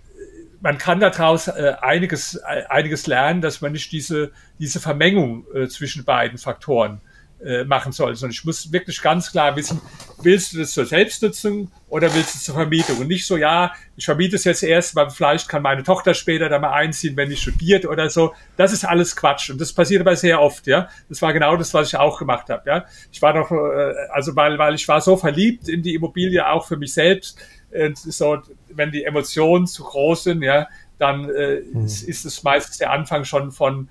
man 0.61 0.77
kann 0.77 0.99
daraus 0.99 1.47
äh, 1.47 1.75
einiges, 1.81 2.35
äh, 2.35 2.63
einiges 2.69 3.07
lernen, 3.07 3.41
dass 3.41 3.61
man 3.61 3.71
nicht 3.71 3.91
diese, 3.91 4.31
diese 4.59 4.79
Vermengung 4.79 5.45
äh, 5.53 5.67
zwischen 5.67 6.05
beiden 6.05 6.37
Faktoren 6.37 7.01
äh, 7.43 7.63
machen 7.63 7.91
soll. 7.91 8.15
Sondern 8.15 8.33
ich 8.33 8.45
muss 8.45 8.71
wirklich 8.71 9.01
ganz 9.01 9.31
klar 9.31 9.55
wissen, 9.55 9.81
willst 10.21 10.53
du 10.53 10.59
das 10.59 10.71
zur 10.71 10.85
Selbstnutzung 10.85 11.71
oder 11.89 12.13
willst 12.13 12.33
du 12.33 12.37
es 12.37 12.43
zur 12.43 12.55
Vermietung? 12.55 12.97
Und 12.97 13.07
nicht 13.07 13.25
so, 13.25 13.37
ja, 13.37 13.71
ich 13.95 14.05
vermiete 14.05 14.35
es 14.35 14.43
jetzt 14.43 14.63
erst, 14.63 14.95
weil 14.95 15.09
vielleicht 15.09 15.49
kann 15.49 15.61
meine 15.61 15.83
Tochter 15.83 16.13
später 16.13 16.49
da 16.49 16.59
mal 16.59 16.73
einziehen, 16.73 17.17
wenn 17.17 17.31
ich 17.31 17.41
studiert 17.41 17.85
oder 17.85 18.09
so. 18.09 18.33
Das 18.57 18.73
ist 18.73 18.85
alles 18.85 19.15
Quatsch. 19.15 19.49
Und 19.49 19.59
das 19.59 19.73
passiert 19.73 20.01
aber 20.01 20.15
sehr 20.15 20.41
oft, 20.41 20.67
ja. 20.67 20.89
Das 21.09 21.21
war 21.21 21.33
genau 21.33 21.55
das, 21.57 21.73
was 21.73 21.87
ich 21.87 21.97
auch 21.97 22.19
gemacht 22.19 22.49
habe, 22.49 22.69
ja. 22.69 22.85
Ich 23.11 23.21
war 23.21 23.33
doch, 23.33 23.51
äh, 23.51 23.93
also 24.11 24.35
weil, 24.35 24.57
weil 24.57 24.75
ich 24.75 24.87
war 24.87 25.01
so 25.01 25.17
verliebt 25.17 25.67
in 25.67 25.81
die 25.81 25.95
Immobilie, 25.95 26.47
auch 26.47 26.67
für 26.67 26.77
mich 26.77 26.93
selbst, 26.93 27.39
äh, 27.71 27.91
so, 27.95 28.37
wenn 28.69 28.91
die 28.91 29.03
Emotionen 29.03 29.67
zu 29.67 29.83
groß 29.83 30.25
sind, 30.25 30.43
ja, 30.43 30.67
dann 30.97 31.29
äh, 31.29 31.61
mhm. 31.61 31.85
ist, 31.85 32.25
es 32.25 32.43
meistens 32.43 32.77
der 32.77 32.91
Anfang 32.91 33.25
schon 33.25 33.51
von 33.51 33.89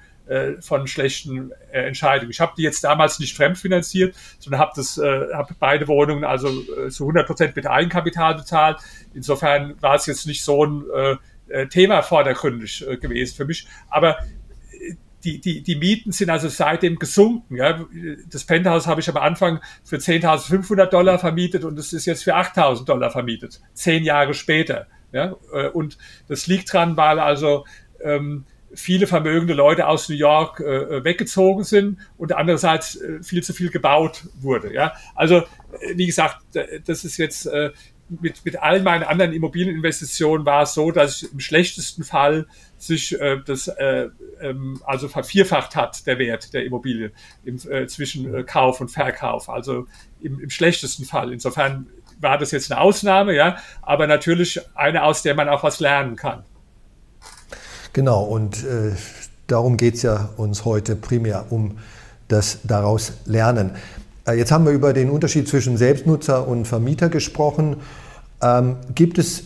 von 0.60 0.86
schlechten 0.86 1.50
äh, 1.72 1.86
Entscheidungen. 1.86 2.30
Ich 2.30 2.40
habe 2.40 2.52
die 2.56 2.62
jetzt 2.62 2.84
damals 2.84 3.18
nicht 3.18 3.36
fremdfinanziert, 3.36 4.14
sondern 4.38 4.60
habe 4.60 4.72
das, 4.76 4.96
äh, 4.96 5.32
habe 5.34 5.54
beide 5.58 5.88
Wohnungen 5.88 6.24
also 6.24 6.48
äh, 6.48 6.88
zu 6.88 7.04
100 7.04 7.26
Prozent 7.26 7.56
mit 7.56 7.66
Eigenkapital 7.66 8.36
bezahlt. 8.36 8.78
Insofern 9.12 9.74
war 9.82 9.96
es 9.96 10.06
jetzt 10.06 10.26
nicht 10.26 10.44
so 10.44 10.64
ein 10.64 10.84
äh, 10.94 11.16
äh 11.48 11.66
Thema 11.66 12.02
vordergründig 12.02 12.86
äh, 12.86 12.96
gewesen 12.96 13.36
für 13.36 13.44
mich. 13.44 13.66
Aber 13.88 14.18
äh, 14.20 14.94
die, 15.24 15.40
die, 15.40 15.62
die 15.62 15.74
Mieten 15.74 16.12
sind 16.12 16.30
also 16.30 16.48
seitdem 16.48 16.98
gesunken. 16.98 17.56
Ja. 17.56 17.84
Das 18.30 18.44
Penthouse 18.44 18.86
habe 18.86 19.00
ich 19.00 19.08
am 19.08 19.16
Anfang 19.16 19.60
für 19.82 19.96
10.500 19.96 20.86
Dollar 20.86 21.18
vermietet 21.18 21.64
und 21.64 21.76
es 21.78 21.92
ist 21.92 22.06
jetzt 22.06 22.22
für 22.22 22.36
8.000 22.36 22.84
Dollar 22.84 23.10
vermietet, 23.10 23.60
zehn 23.74 24.04
Jahre 24.04 24.32
später. 24.32 24.86
Ja. 25.12 25.32
Und 25.74 25.98
das 26.28 26.46
liegt 26.46 26.72
dran, 26.72 26.96
weil 26.96 27.18
also 27.18 27.66
ähm, 28.02 28.46
viele 28.74 29.06
vermögende 29.06 29.54
Leute 29.54 29.88
aus 29.88 30.08
New 30.08 30.14
York 30.14 30.60
äh, 30.60 31.04
weggezogen 31.04 31.64
sind 31.64 31.98
und 32.16 32.32
andererseits 32.32 32.96
äh, 32.96 33.22
viel 33.22 33.42
zu 33.42 33.52
viel 33.52 33.70
gebaut 33.70 34.24
wurde. 34.40 34.72
Ja, 34.72 34.92
also 35.14 35.38
äh, 35.38 35.44
wie 35.96 36.06
gesagt, 36.06 36.38
das 36.86 37.04
ist 37.04 37.16
jetzt 37.16 37.46
äh, 37.46 37.70
mit 38.08 38.44
mit 38.44 38.60
all 38.60 38.82
meinen 38.82 39.04
anderen 39.04 39.32
Immobilieninvestitionen 39.32 40.44
war 40.44 40.62
es 40.62 40.74
so, 40.74 40.90
dass 40.90 41.22
im 41.22 41.38
schlechtesten 41.38 42.02
Fall 42.02 42.46
sich 42.76 43.18
äh, 43.20 43.38
das 43.44 43.68
äh, 43.68 44.08
ähm, 44.40 44.80
also 44.84 45.08
vervierfacht 45.08 45.76
hat 45.76 46.06
der 46.06 46.18
Wert 46.18 46.52
der 46.52 46.64
Immobilie 46.64 47.12
im, 47.44 47.56
äh, 47.70 47.86
zwischen 47.86 48.34
äh, 48.34 48.42
Kauf 48.42 48.80
und 48.80 48.90
Verkauf. 48.90 49.48
Also 49.48 49.86
im, 50.20 50.40
im 50.40 50.50
schlechtesten 50.50 51.04
Fall. 51.04 51.32
Insofern 51.32 51.86
war 52.20 52.38
das 52.38 52.50
jetzt 52.50 52.70
eine 52.70 52.80
Ausnahme, 52.80 53.34
ja, 53.34 53.56
aber 53.82 54.06
natürlich 54.06 54.60
eine, 54.74 55.04
aus 55.04 55.22
der 55.22 55.34
man 55.34 55.48
auch 55.48 55.62
was 55.62 55.80
lernen 55.80 56.16
kann. 56.16 56.44
Genau, 57.92 58.22
und 58.22 58.62
äh, 58.64 58.92
darum 59.48 59.76
geht 59.76 59.96
es 59.96 60.02
ja 60.02 60.30
uns 60.36 60.64
heute 60.64 60.94
primär, 60.94 61.46
um 61.50 61.78
das 62.28 62.58
daraus 62.62 63.14
Lernen. 63.26 63.72
Äh, 64.26 64.34
jetzt 64.34 64.52
haben 64.52 64.64
wir 64.64 64.72
über 64.72 64.92
den 64.92 65.10
Unterschied 65.10 65.48
zwischen 65.48 65.76
Selbstnutzer 65.76 66.46
und 66.46 66.66
Vermieter 66.66 67.08
gesprochen. 67.08 67.76
Ähm, 68.40 68.76
gibt 68.94 69.18
es 69.18 69.42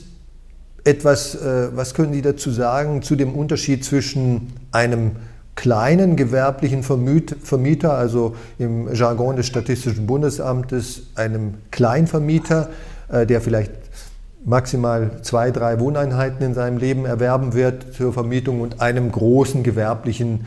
etwas, 0.84 1.36
äh, 1.36 1.74
was 1.74 1.94
können 1.94 2.12
Sie 2.12 2.20
dazu 2.20 2.50
sagen, 2.50 3.00
zu 3.00 3.16
dem 3.16 3.34
Unterschied 3.34 3.82
zwischen 3.82 4.52
einem 4.72 5.12
kleinen 5.54 6.16
gewerblichen 6.16 6.82
Vermieter, 6.82 7.94
also 7.94 8.34
im 8.58 8.92
Jargon 8.92 9.36
des 9.36 9.46
Statistischen 9.46 10.06
Bundesamtes 10.06 11.04
einem 11.14 11.54
Kleinvermieter, 11.70 12.70
der 13.08 13.40
vielleicht 13.40 13.70
maximal 14.44 15.22
zwei, 15.22 15.50
drei 15.50 15.80
Wohneinheiten 15.80 16.44
in 16.44 16.54
seinem 16.54 16.78
Leben 16.78 17.06
erwerben 17.06 17.54
wird 17.54 17.94
zur 17.94 18.12
Vermietung 18.12 18.60
und 18.60 18.80
einem 18.80 19.10
großen 19.10 19.62
gewerblichen 19.62 20.46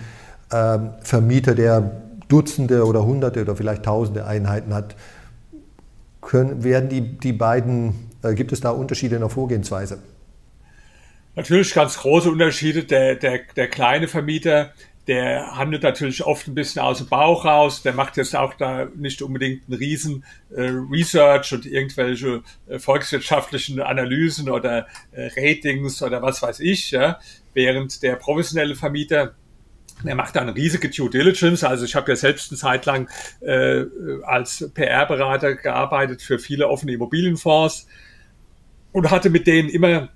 äh, 0.51 0.79
Vermieter, 1.01 1.55
der 1.55 2.01
Dutzende 2.27 2.85
oder 2.85 3.05
Hunderte 3.05 3.41
oder 3.41 3.55
vielleicht 3.55 3.83
Tausende 3.83 4.25
Einheiten 4.25 4.73
hat. 4.73 4.95
Können, 6.21 6.63
werden 6.63 6.89
die, 6.89 7.01
die 7.01 7.33
beiden, 7.33 8.09
äh, 8.21 8.33
gibt 8.33 8.51
es 8.51 8.61
da 8.61 8.69
Unterschiede 8.69 9.15
in 9.15 9.21
der 9.21 9.29
Vorgehensweise? 9.29 9.99
Natürlich 11.35 11.73
ganz 11.73 11.97
große 11.97 12.29
Unterschiede. 12.29 12.83
Der, 12.83 13.15
der, 13.15 13.39
der 13.55 13.67
kleine 13.67 14.07
Vermieter 14.07 14.71
der 15.07 15.55
handelt 15.55 15.83
natürlich 15.83 16.23
oft 16.25 16.47
ein 16.47 16.55
bisschen 16.55 16.81
aus 16.81 16.97
dem 16.97 17.07
Bauch 17.07 17.45
raus, 17.45 17.81
der 17.81 17.93
macht 17.93 18.17
jetzt 18.17 18.35
auch 18.35 18.53
da 18.55 18.87
nicht 18.95 19.21
unbedingt 19.21 19.63
einen 19.67 19.77
riesen 19.77 20.25
äh, 20.49 20.69
Research 20.91 21.53
und 21.53 21.65
irgendwelche 21.65 22.41
äh, 22.67 22.77
volkswirtschaftlichen 22.77 23.79
Analysen 23.79 24.49
oder 24.49 24.87
äh, 25.11 25.29
Ratings 25.37 26.03
oder 26.03 26.21
was 26.21 26.41
weiß 26.41 26.59
ich, 26.59 26.91
ja, 26.91 27.19
während 27.53 28.03
der 28.03 28.17
professionelle 28.17 28.75
Vermieter 28.75 29.33
der 30.03 30.13
macht 30.13 30.35
da 30.35 30.41
eine 30.41 30.55
riesige 30.55 30.89
Due 30.89 31.09
Diligence. 31.09 31.63
Also 31.63 31.85
ich 31.85 31.95
habe 31.95 32.11
ja 32.11 32.15
selbst 32.15 32.51
eine 32.51 32.59
Zeit 32.59 32.85
lang 32.85 33.09
äh, 33.41 33.83
als 34.23 34.69
PR-Berater 34.75 35.55
gearbeitet 35.55 36.21
für 36.21 36.37
viele 36.37 36.67
offene 36.67 36.91
Immobilienfonds 36.91 37.87
und 38.91 39.09
hatte 39.09 39.31
mit 39.31 39.47
denen 39.47 39.69
immer 39.69 40.09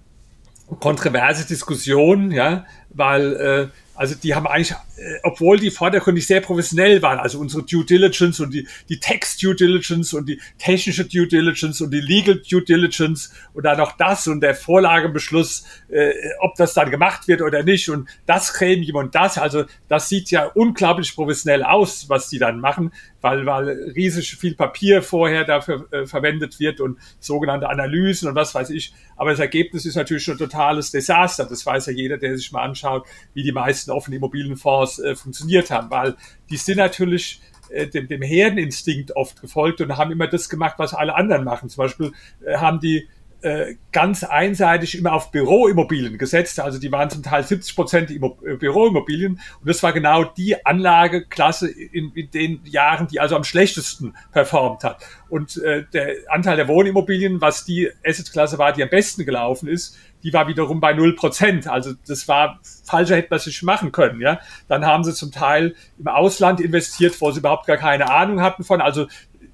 kontroverse 0.79 1.47
Diskussionen, 1.47 2.31
ja, 2.31 2.65
weil 2.89 3.35
äh, 3.35 3.67
also 4.01 4.15
die 4.15 4.33
haben 4.33 4.47
eigentlich, 4.47 4.71
äh, 4.71 5.19
obwohl 5.21 5.59
die 5.59 5.69
vordergründig 5.69 6.25
sehr 6.25 6.41
professionell 6.41 7.03
waren, 7.03 7.19
also 7.19 7.37
unsere 7.37 7.61
Due 7.61 7.85
Diligence 7.85 8.39
und 8.39 8.51
die, 8.51 8.67
die 8.89 8.99
Text 8.99 9.43
Due 9.43 9.53
Diligence 9.53 10.15
und 10.15 10.27
die 10.27 10.41
technische 10.57 11.05
Due 11.05 11.27
Diligence 11.27 11.81
und 11.81 11.91
die 11.91 12.01
Legal 12.01 12.41
Due 12.49 12.63
Diligence 12.63 13.31
und 13.53 13.63
dann 13.63 13.77
noch 13.77 13.91
das 13.91 14.27
und 14.27 14.41
der 14.41 14.55
Vorlagebeschluss, 14.55 15.65
äh, 15.89 16.13
ob 16.39 16.55
das 16.55 16.73
dann 16.73 16.89
gemacht 16.89 17.27
wird 17.27 17.43
oder 17.43 17.61
nicht 17.61 17.91
und 17.91 18.09
das 18.25 18.53
Gremium 18.53 18.95
und 18.95 19.13
das, 19.13 19.37
also 19.37 19.65
das 19.87 20.09
sieht 20.09 20.31
ja 20.31 20.45
unglaublich 20.45 21.13
professionell 21.13 21.61
aus, 21.61 22.09
was 22.09 22.27
die 22.27 22.39
dann 22.39 22.59
machen, 22.59 22.91
weil, 23.21 23.45
weil 23.45 23.69
riesig 23.95 24.35
viel 24.35 24.55
Papier 24.55 25.01
vorher 25.01 25.45
dafür 25.45 25.87
äh, 25.91 26.05
verwendet 26.05 26.59
wird 26.59 26.81
und 26.81 26.99
sogenannte 27.19 27.69
Analysen 27.69 28.29
und 28.29 28.35
was 28.35 28.53
weiß 28.53 28.71
ich. 28.71 28.93
Aber 29.15 29.29
das 29.29 29.39
Ergebnis 29.39 29.85
ist 29.85 29.95
natürlich 29.95 30.23
schon 30.23 30.35
ein 30.35 30.39
totales 30.39 30.91
Desaster. 30.91 31.45
Das 31.45 31.65
weiß 31.65 31.85
ja 31.87 31.93
jeder, 31.93 32.17
der 32.17 32.35
sich 32.35 32.51
mal 32.51 32.63
anschaut, 32.63 33.05
wie 33.33 33.43
die 33.43 33.51
meisten 33.51 33.91
offenen 33.91 34.17
Immobilienfonds 34.17 34.99
äh, 34.99 35.15
funktioniert 35.15 35.71
haben, 35.71 35.89
weil 35.91 36.15
die 36.49 36.57
sind 36.57 36.77
natürlich 36.77 37.41
äh, 37.69 37.87
dem, 37.87 38.07
dem 38.07 38.21
Herdeninstinkt 38.21 39.15
oft 39.15 39.39
gefolgt 39.39 39.81
und 39.81 39.95
haben 39.97 40.11
immer 40.11 40.27
das 40.27 40.49
gemacht, 40.49 40.75
was 40.77 40.93
alle 40.93 41.15
anderen 41.15 41.45
machen. 41.45 41.69
Zum 41.69 41.83
Beispiel 41.83 42.11
äh, 42.45 42.57
haben 42.57 42.79
die 42.79 43.07
äh, 43.41 43.75
ganz 43.91 44.23
einseitig 44.23 44.97
immer 44.97 45.13
auf 45.13 45.31
Büroimmobilien 45.31 46.17
gesetzt. 46.17 46.59
Also 46.59 46.79
die 46.79 46.91
waren 46.91 47.09
zum 47.09 47.23
Teil 47.23 47.43
70 47.43 47.75
Prozent 47.75 48.11
äh, 48.11 48.19
Büroimmobilien. 48.55 49.39
Und 49.59 49.67
das 49.69 49.81
war 49.81 49.93
genau 49.93 50.23
die 50.23 50.65
Anlageklasse 50.65 51.69
in, 51.69 52.11
in, 52.13 52.29
den 52.31 52.61
Jahren, 52.65 53.07
die 53.07 53.19
also 53.19 53.35
am 53.35 53.43
schlechtesten 53.43 54.15
performt 54.31 54.83
hat. 54.83 55.03
Und 55.29 55.57
äh, 55.57 55.85
der 55.91 56.15
Anteil 56.29 56.55
der 56.57 56.67
Wohnimmobilien, 56.67 57.41
was 57.41 57.65
die 57.65 57.89
Assetklasse 58.05 58.57
war, 58.57 58.73
die 58.73 58.83
am 58.83 58.89
besten 58.89 59.25
gelaufen 59.25 59.67
ist, 59.67 59.97
die 60.23 60.33
war 60.33 60.47
wiederum 60.47 60.79
bei 60.79 60.93
null 60.93 61.15
Prozent. 61.15 61.67
Also 61.67 61.93
das 62.07 62.27
war 62.27 62.59
falscher 62.85 63.15
hätte 63.15 63.29
man 63.31 63.39
sich 63.39 63.63
machen 63.63 63.91
können. 63.91 64.21
Ja, 64.21 64.39
dann 64.67 64.85
haben 64.85 65.03
sie 65.03 65.13
zum 65.13 65.31
Teil 65.31 65.75
im 65.97 66.07
Ausland 66.07 66.59
investiert, 66.59 67.19
wo 67.19 67.31
sie 67.31 67.39
überhaupt 67.39 67.65
gar 67.65 67.77
keine 67.77 68.11
Ahnung 68.11 68.41
hatten 68.41 68.63
von. 68.63 68.81
Also 68.81 69.07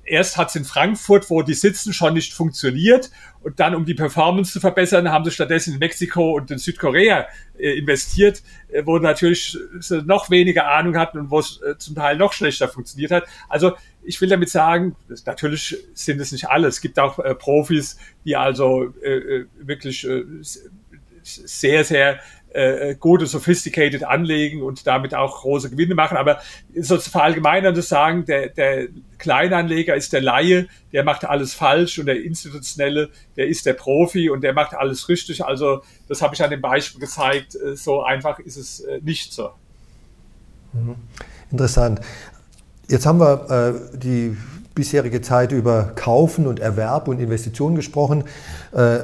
erst 0.08 0.38
hat 0.38 0.50
es 0.50 0.56
in 0.56 0.66
Frankfurt, 0.66 1.30
wo 1.30 1.42
die 1.42 1.54
sitzen, 1.54 1.94
schon 1.94 2.14
nicht 2.14 2.34
funktioniert. 2.34 3.12
Und 3.42 3.60
dann, 3.60 3.76
um 3.76 3.86
die 3.86 3.94
Performance 3.94 4.52
zu 4.52 4.60
verbessern, 4.60 5.12
haben 5.12 5.24
sie 5.24 5.32
stattdessen 5.32 5.74
in 5.74 5.80
Mexiko 5.80 6.36
und 6.36 6.50
in 6.50 6.58
Südkorea 6.58 7.28
äh, 7.58 7.78
investiert, 7.78 8.42
äh, 8.70 8.84
wo 8.86 8.98
natürlich 8.98 9.58
sie 9.80 10.02
noch 10.04 10.30
weniger 10.30 10.68
Ahnung 10.68 10.98
hatten 10.98 11.20
und 11.20 11.30
wo 11.32 11.40
es 11.40 11.62
äh, 11.62 11.78
zum 11.78 11.96
Teil 11.96 12.18
noch 12.18 12.34
schlechter 12.34 12.68
funktioniert 12.68 13.12
hat. 13.12 13.26
Also 13.48 13.74
ich 14.04 14.20
will 14.22 14.30
damit 14.30 14.50
sagen, 14.50 14.96
natürlich 15.26 15.78
sind 15.94 16.20
es 16.20 16.32
nicht 16.32 16.50
alle. 16.50 16.68
Es 16.68 16.82
gibt 16.82 16.98
auch 17.00 17.20
äh, 17.20 17.36
Profis, 17.36 17.98
die 18.26 18.36
also 18.36 18.94
äh, 19.04 19.18
äh 19.18 19.46
wirklich 19.60 20.08
sehr, 21.24 21.84
sehr 21.84 22.20
äh, 22.54 22.96
gute, 22.96 23.28
sophisticated 23.28 24.04
anlegen 24.04 24.62
und 24.62 24.88
damit 24.88 25.14
auch 25.14 25.42
große 25.42 25.70
Gewinne 25.70 25.96
machen. 25.96 26.18
Aber 26.18 26.40
so 26.76 26.98
zu 26.98 27.10
verallgemeinern 27.10 27.76
das 27.76 27.90
sagen, 27.90 28.26
der, 28.26 28.50
der 28.50 28.88
Kleinanleger 29.18 29.96
ist 29.96 30.14
der 30.14 30.22
Laie, 30.22 30.68
der 30.94 31.04
macht 31.04 31.26
alles 31.26 31.54
falsch 31.54 32.00
und 32.00 32.06
der 32.06 32.24
Institutionelle, 32.24 33.10
der 33.36 33.48
ist 33.48 33.66
der 33.66 33.74
Profi 33.74 34.30
und 34.30 34.42
der 34.42 34.54
macht 34.54 34.74
alles 34.74 35.10
richtig. 35.10 35.44
Also 35.44 35.82
das 36.08 36.22
habe 36.22 36.36
ich 36.36 36.44
an 36.44 36.50
dem 36.50 36.62
Beispiel 36.62 37.02
gezeigt. 37.02 37.56
Äh, 37.56 37.76
so 37.76 38.04
einfach 38.04 38.40
ist 38.40 38.58
es 38.58 38.80
äh, 38.82 39.00
nicht 39.04 39.34
so. 39.34 39.50
Mhm. 40.74 40.96
Interessant. 41.52 42.02
Jetzt 42.90 43.06
haben 43.06 43.20
wir 43.20 43.92
äh, 43.94 43.98
die 43.98 44.36
bisherige 44.76 45.22
Zeit 45.22 45.52
über 45.52 45.92
Kaufen 45.96 46.46
und 46.48 46.60
Erwerb 46.60 47.08
und 47.08 47.20
Investitionen 47.20 47.76
gesprochen. 47.76 48.24
Äh, 48.72 49.00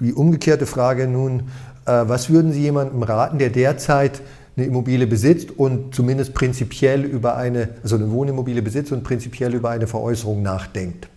die 0.00 0.12
umgekehrte 0.12 0.66
Frage 0.66 1.06
nun, 1.06 1.40
äh, 1.40 1.44
was 1.92 2.30
würden 2.30 2.52
Sie 2.52 2.62
jemandem 2.62 3.02
raten, 3.02 3.38
der 3.38 3.50
derzeit 3.50 4.20
eine 4.56 4.66
Immobilie 4.66 5.06
besitzt 5.06 5.50
und 5.50 5.94
zumindest 5.94 6.34
prinzipiell 6.34 7.04
über 7.04 7.36
eine, 7.36 7.76
also 7.82 7.96
eine 7.96 8.10
Wohnimmobilie 8.10 8.62
besitzt 8.62 8.92
und 8.92 9.04
prinzipiell 9.04 9.54
über 9.54 9.70
eine 9.70 9.86
Veräußerung 9.86 10.42
nachdenkt? 10.42 11.08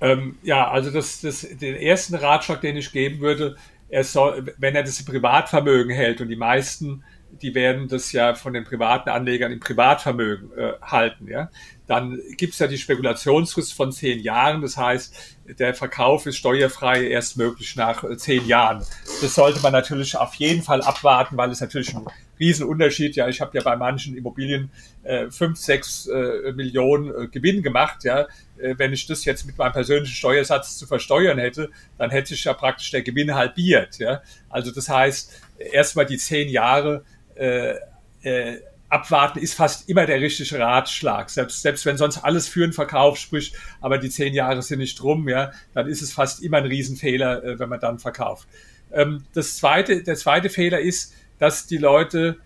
Ähm, 0.00 0.36
ja, 0.42 0.70
also 0.70 0.90
das, 0.90 1.22
das, 1.22 1.40
den 1.40 1.74
ersten 1.76 2.14
Ratschlag, 2.14 2.60
den 2.60 2.76
ich 2.76 2.92
geben 2.92 3.20
würde, 3.20 3.56
er 3.88 4.04
soll, 4.04 4.52
wenn 4.58 4.74
er 4.74 4.82
das 4.82 5.02
Privatvermögen 5.02 5.94
hält 5.94 6.20
und 6.20 6.28
die 6.28 6.36
meisten, 6.36 7.02
die 7.42 7.54
werden 7.54 7.88
das 7.88 8.12
ja 8.12 8.34
von 8.34 8.52
den 8.52 8.64
privaten 8.64 9.10
Anlegern 9.10 9.52
im 9.52 9.60
Privatvermögen 9.60 10.50
äh, 10.56 10.72
halten, 10.82 11.28
ja, 11.28 11.50
dann 11.86 12.20
gibt 12.36 12.54
es 12.54 12.58
ja 12.58 12.66
die 12.66 12.78
Spekulationsfrist 12.78 13.72
von 13.72 13.92
zehn 13.92 14.18
Jahren. 14.18 14.60
Das 14.60 14.76
heißt, 14.76 15.14
der 15.58 15.74
Verkauf 15.74 16.26
ist 16.26 16.36
steuerfrei 16.36 17.06
erst 17.06 17.36
möglich 17.36 17.76
nach 17.76 18.02
äh, 18.02 18.16
zehn 18.16 18.46
Jahren. 18.46 18.84
Das 19.22 19.34
sollte 19.34 19.60
man 19.60 19.72
natürlich 19.72 20.16
auf 20.16 20.34
jeden 20.34 20.62
Fall 20.62 20.82
abwarten, 20.82 21.36
weil 21.36 21.50
es 21.50 21.60
natürlich 21.60 21.94
ein 21.94 22.04
Riesenunterschied. 22.40 23.14
Ja, 23.14 23.28
ich 23.28 23.40
habe 23.40 23.56
ja 23.56 23.62
bei 23.62 23.76
manchen 23.76 24.16
Immobilien 24.16 24.70
äh, 25.04 25.30
fünf, 25.30 25.58
sechs 25.58 26.08
äh, 26.08 26.52
Millionen 26.52 27.08
äh, 27.08 27.28
Gewinn 27.28 27.62
gemacht. 27.62 28.02
Ja, 28.02 28.26
äh, 28.58 28.74
wenn 28.76 28.92
ich 28.92 29.06
das 29.06 29.24
jetzt 29.24 29.46
mit 29.46 29.56
meinem 29.56 29.72
persönlichen 29.72 30.14
Steuersatz 30.14 30.78
zu 30.78 30.86
versteuern 30.86 31.38
hätte, 31.38 31.70
dann 31.98 32.10
hätte 32.10 32.34
ich 32.34 32.44
ja 32.44 32.52
praktisch 32.52 32.90
der 32.90 33.02
Gewinn 33.02 33.34
halbiert. 33.34 33.98
Ja, 33.98 34.22
also 34.50 34.72
das 34.72 34.88
heißt, 34.88 35.40
erstmal 35.72 36.06
die 36.06 36.18
zehn 36.18 36.48
Jahre 36.48 37.04
äh, 37.36 37.76
äh, 38.22 38.60
abwarten 38.88 39.38
ist 39.38 39.54
fast 39.54 39.88
immer 39.88 40.06
der 40.06 40.20
richtige 40.20 40.58
Ratschlag. 40.58 41.30
Selbst, 41.30 41.62
selbst 41.62 41.84
wenn 41.86 41.96
sonst 41.96 42.18
alles 42.18 42.48
für 42.48 42.64
einen 42.64 42.72
Verkauf 42.72 43.18
spricht, 43.18 43.56
aber 43.80 43.98
die 43.98 44.10
zehn 44.10 44.34
Jahre 44.34 44.62
sind 44.62 44.78
nicht 44.78 45.02
rum, 45.02 45.28
ja, 45.28 45.52
dann 45.74 45.88
ist 45.88 46.02
es 46.02 46.12
fast 46.12 46.42
immer 46.42 46.58
ein 46.58 46.66
Riesenfehler, 46.66 47.44
äh, 47.44 47.58
wenn 47.58 47.68
man 47.68 47.80
dann 47.80 47.98
verkauft. 47.98 48.48
Ähm, 48.92 49.24
das 49.34 49.56
zweite, 49.56 50.02
der 50.02 50.16
zweite 50.16 50.50
Fehler 50.50 50.80
ist, 50.80 51.14
dass 51.38 51.66
die 51.66 51.78
Leute 51.78 52.38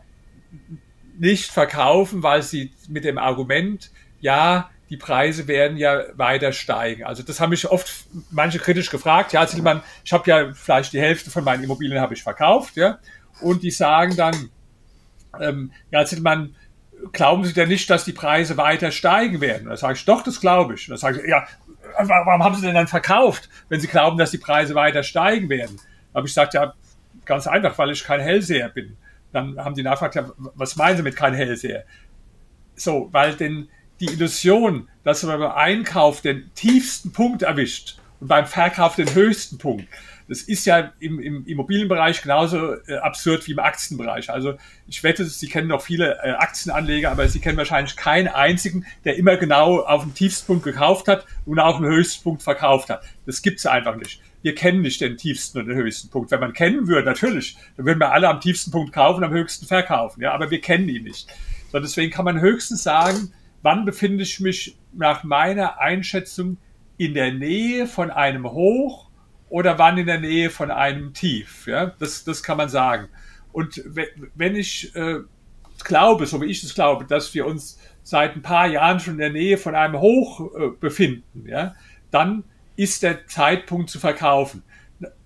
nicht 1.18 1.50
verkaufen, 1.50 2.23
weil 2.23 2.42
sie 2.42 2.73
mit 2.88 3.04
dem 3.04 3.18
Argument, 3.18 3.90
ja, 4.20 4.70
die 4.88 4.97
Preise 4.97 5.47
werden 5.47 5.76
ja 5.76 6.02
weiter 6.14 6.52
steigen. 6.52 7.04
Also 7.04 7.23
das 7.23 7.38
haben 7.38 7.50
mich 7.50 7.68
oft 7.68 8.06
manche 8.30 8.59
kritisch 8.59 8.90
gefragt. 8.90 9.32
Ja, 9.32 9.47
Zillmann, 9.47 9.82
ich 10.04 10.12
habe 10.12 10.28
ja 10.28 10.52
vielleicht 10.52 10.92
die 10.92 11.00
Hälfte 11.00 11.30
von 11.30 11.44
meinen 11.44 11.62
Immobilien 11.62 12.00
habe 12.00 12.14
ich 12.14 12.23
verkauft, 12.23 12.76
ja, 12.76 12.99
und 13.40 13.62
die 13.62 13.70
sagen 13.70 14.16
dann, 14.16 14.50
ähm, 15.38 15.72
ja, 15.90 16.04
Zittelmann, 16.04 16.54
glauben 17.12 17.44
Sie 17.44 17.52
denn 17.52 17.68
nicht, 17.68 17.88
dass 17.90 18.04
die 18.04 18.12
Preise 18.12 18.56
weiter 18.56 18.90
steigen 18.90 19.40
werden? 19.40 19.68
Da 19.68 19.76
sage 19.76 19.94
ich, 19.94 20.04
doch, 20.04 20.22
das 20.22 20.40
glaube 20.40 20.75
ich. 20.75 20.87
Da 20.87 20.96
sage 20.96 21.20
ich, 21.20 21.28
ja, 21.28 21.46
warum 21.99 22.42
haben 22.42 22.54
Sie 22.54 22.62
denn 22.62 22.75
dann 22.75 22.88
verkauft, 22.88 23.49
wenn 23.68 23.80
Sie 23.80 23.88
glauben, 23.88 24.18
dass 24.18 24.30
die 24.30 24.38
Preise 24.38 24.75
weiter 24.75 25.02
steigen 25.02 25.49
werden? 25.49 25.76
Da 26.12 26.18
habe 26.18 26.26
ich 26.26 26.32
gesagt, 26.32 26.54
ja, 26.54 26.75
ganz 27.25 27.46
einfach, 27.46 27.78
weil 27.78 27.90
ich 27.90 28.04
kein 28.04 28.20
Hellseher 28.20 28.68
bin. 28.68 28.96
Dann 29.32 29.58
haben 29.58 29.75
die 29.75 29.82
nachgefragt, 29.82 30.16
ja, 30.16 30.30
was 30.37 30.76
meinen 30.76 30.96
Sie 30.96 31.02
mit 31.02 31.16
kein 31.16 31.34
Hellseher? 31.34 31.84
So, 32.75 33.08
weil 33.12 33.34
denn 33.34 33.68
die 34.00 34.06
Illusion, 34.06 34.88
dass 35.04 35.22
man 35.22 35.38
beim 35.38 35.52
Einkauf 35.52 36.20
den 36.20 36.50
tiefsten 36.54 37.12
Punkt 37.12 37.42
erwischt 37.42 37.99
und 38.18 38.28
beim 38.28 38.46
Verkauf 38.46 38.96
den 38.96 39.14
höchsten 39.14 39.58
Punkt, 39.58 39.87
das 40.30 40.42
ist 40.42 40.64
ja 40.64 40.92
im, 41.00 41.18
im 41.18 41.44
Immobilienbereich 41.44 42.22
genauso 42.22 42.75
äh, 42.87 42.99
absurd 42.99 43.49
wie 43.49 43.50
im 43.52 43.58
Aktienbereich. 43.58 44.30
Also 44.30 44.54
ich 44.87 45.02
wette, 45.02 45.25
Sie 45.25 45.49
kennen 45.49 45.66
noch 45.66 45.82
viele 45.82 46.20
äh, 46.22 46.30
Aktienanleger, 46.30 47.10
aber 47.10 47.26
Sie 47.26 47.40
kennen 47.40 47.58
wahrscheinlich 47.58 47.96
keinen 47.96 48.28
einzigen, 48.28 48.87
der 49.04 49.16
immer 49.16 49.37
genau 49.37 49.80
auf 49.80 50.04
dem 50.04 50.14
tiefsten 50.14 50.46
Punkt 50.46 50.62
gekauft 50.62 51.08
hat 51.08 51.26
und 51.46 51.58
auf 51.58 51.78
dem 51.78 51.87
höchsten 51.87 52.22
Punkt 52.22 52.44
verkauft 52.44 52.90
hat. 52.90 53.02
Das 53.26 53.42
gibt's 53.42 53.66
einfach 53.66 53.96
nicht. 53.96 54.22
Wir 54.42 54.54
kennen 54.54 54.82
nicht 54.82 55.00
den 55.00 55.16
tiefsten 55.16 55.58
und 55.58 55.66
den 55.66 55.76
höchsten 55.76 56.10
Punkt. 56.10 56.30
Wenn 56.30 56.38
man 56.38 56.52
kennen 56.52 56.87
würde, 56.87 57.06
natürlich, 57.06 57.56
dann 57.76 57.87
würden 57.87 57.99
wir 57.99 58.12
alle 58.12 58.28
am 58.28 58.40
tiefsten 58.40 58.70
Punkt 58.70 58.92
kaufen, 58.92 59.25
am 59.25 59.32
höchsten 59.32 59.66
verkaufen. 59.66 60.22
Ja, 60.22 60.30
aber 60.30 60.52
wir 60.52 60.60
kennen 60.60 60.88
ihn 60.88 61.02
nicht. 61.02 61.26
So, 61.72 61.80
deswegen 61.80 62.12
kann 62.12 62.25
man 62.25 62.40
höchstens 62.40 62.84
sagen, 62.84 63.32
wann 63.62 63.84
befinde 63.84 64.22
ich 64.22 64.38
mich 64.38 64.76
nach 64.92 65.25
meiner 65.25 65.80
Einschätzung 65.80 66.56
in 66.99 67.14
der 67.14 67.32
Nähe 67.32 67.88
von 67.88 68.12
einem 68.12 68.49
Hoch 68.49 69.09
oder 69.50 69.78
waren 69.78 69.99
in 69.99 70.06
der 70.06 70.21
Nähe 70.21 70.49
von 70.49 70.71
einem 70.71 71.13
Tief. 71.13 71.67
Ja? 71.67 71.93
Das, 71.99 72.25
das 72.25 72.43
kann 72.43 72.56
man 72.56 72.71
sagen. 72.71 73.08
Und 73.52 73.82
wenn 74.34 74.56
ich 74.56 74.95
äh, 74.97 75.19
glaube, 75.84 76.26
so 76.26 76.41
wie 76.41 76.47
ich 76.47 76.63
es 76.63 76.75
glaube, 76.75 77.04
dass 77.04 77.34
wir 77.34 77.47
uns 77.47 77.78
seit 78.02 78.36
ein 78.36 78.43
paar 78.43 78.67
Jahren 78.67 79.00
schon 79.00 79.15
in 79.15 79.21
der 79.21 79.30
Nähe 79.30 79.58
von 79.58 79.75
einem 79.75 80.00
Hoch 80.00 80.41
äh, 80.54 80.69
befinden, 80.78 81.47
ja, 81.47 81.75
dann 82.10 82.45
ist 82.76 83.02
der 83.02 83.26
Zeitpunkt 83.26 83.91
zu 83.91 83.99
verkaufen. 83.99 84.63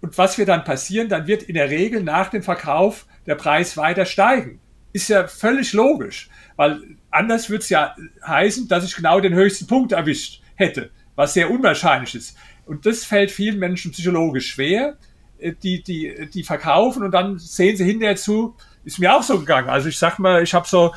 Und 0.00 0.16
was 0.18 0.38
wird 0.38 0.48
dann 0.48 0.64
passieren? 0.64 1.08
Dann 1.08 1.26
wird 1.26 1.44
in 1.44 1.54
der 1.54 1.70
Regel 1.70 2.02
nach 2.02 2.30
dem 2.30 2.42
Verkauf 2.42 3.06
der 3.26 3.34
Preis 3.34 3.76
weiter 3.76 4.06
steigen. 4.06 4.60
Ist 4.92 5.08
ja 5.08 5.26
völlig 5.26 5.72
logisch, 5.72 6.28
weil 6.56 6.80
anders 7.10 7.50
würde 7.50 7.62
es 7.62 7.68
ja 7.68 7.94
heißen, 8.26 8.68
dass 8.68 8.84
ich 8.84 8.96
genau 8.96 9.20
den 9.20 9.34
höchsten 9.34 9.66
Punkt 9.66 9.92
erwischt 9.92 10.42
hätte, 10.54 10.90
was 11.14 11.34
sehr 11.34 11.50
unwahrscheinlich 11.50 12.14
ist. 12.14 12.36
Und 12.66 12.86
das 12.86 13.04
fällt 13.04 13.30
vielen 13.30 13.58
Menschen 13.58 13.92
psychologisch 13.92 14.52
schwer. 14.52 14.96
Äh, 15.38 15.52
die, 15.62 15.82
die, 15.82 16.28
die 16.32 16.42
verkaufen 16.42 17.02
und 17.02 17.12
dann 17.12 17.38
sehen 17.38 17.76
sie 17.76 17.84
hinterher 17.84 18.16
zu, 18.16 18.54
ist 18.84 18.98
mir 18.98 19.14
auch 19.14 19.22
so 19.22 19.38
gegangen. 19.38 19.68
Also 19.68 19.88
ich 19.88 19.98
sag 19.98 20.18
mal, 20.18 20.42
ich 20.42 20.54
habe 20.54 20.66
so 20.66 20.94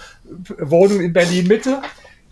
Wohnung 0.60 1.02
in 1.02 1.14
Berlin 1.14 1.48
Mitte, 1.48 1.82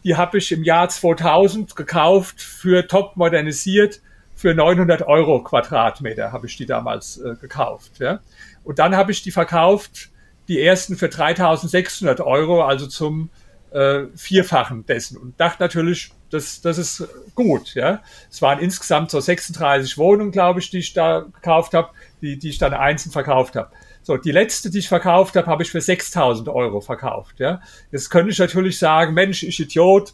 die 0.03 0.15
habe 0.15 0.37
ich 0.37 0.51
im 0.51 0.63
Jahr 0.63 0.89
2000 0.89 1.75
gekauft, 1.75 2.41
für 2.41 2.87
top 2.87 3.15
modernisiert, 3.17 4.01
für 4.35 4.53
900 4.53 5.03
Euro 5.03 5.41
Quadratmeter 5.43 6.31
habe 6.31 6.47
ich 6.47 6.57
die 6.57 6.65
damals 6.65 7.17
äh, 7.17 7.35
gekauft. 7.39 7.99
Ja? 7.99 8.19
Und 8.63 8.79
dann 8.79 8.95
habe 8.95 9.11
ich 9.11 9.23
die 9.23 9.31
verkauft, 9.31 10.09
die 10.47 10.61
ersten 10.61 10.97
für 10.97 11.09
3600 11.09 12.21
Euro, 12.21 12.63
also 12.63 12.85
zum 12.85 13.29
äh, 13.75 14.07
Vierfachen 14.15 14.85
dessen. 14.85 15.17
Und 15.17 15.39
dachte 15.39 15.61
natürlich, 15.61 16.11
das, 16.29 16.61
das 16.61 16.77
ist 16.77 17.07
gut. 17.35 17.75
Ja. 17.75 18.01
Es 18.31 18.41
waren 18.41 18.59
insgesamt 18.59 19.11
so 19.11 19.19
36 19.19 19.97
Wohnungen, 19.97 20.31
glaube 20.31 20.61
ich, 20.61 20.69
die 20.69 20.77
ich 20.77 20.93
da 20.93 21.19
gekauft 21.19 21.73
habe, 21.73 21.89
die, 22.21 22.39
die 22.39 22.49
ich 22.49 22.57
dann 22.57 22.73
einzeln 22.73 23.11
verkauft 23.11 23.55
habe. 23.57 23.71
So, 24.01 24.15
die 24.17 24.31
letzte, 24.31 24.69
die 24.69 24.79
ich 24.79 24.87
verkauft 24.87 25.35
habe, 25.35 25.47
habe 25.47 25.63
ich 25.63 25.71
für 25.71 25.79
6.000 25.79 26.53
Euro 26.53 26.79
verkauft. 26.79 27.39
Ja. 27.39 27.59
Jetzt 27.91 28.09
könnte 28.09 28.31
ich 28.31 28.39
natürlich 28.39 28.79
sagen, 28.79 29.13
Mensch, 29.13 29.43
ich 29.43 29.59
Idiot, 29.59 30.13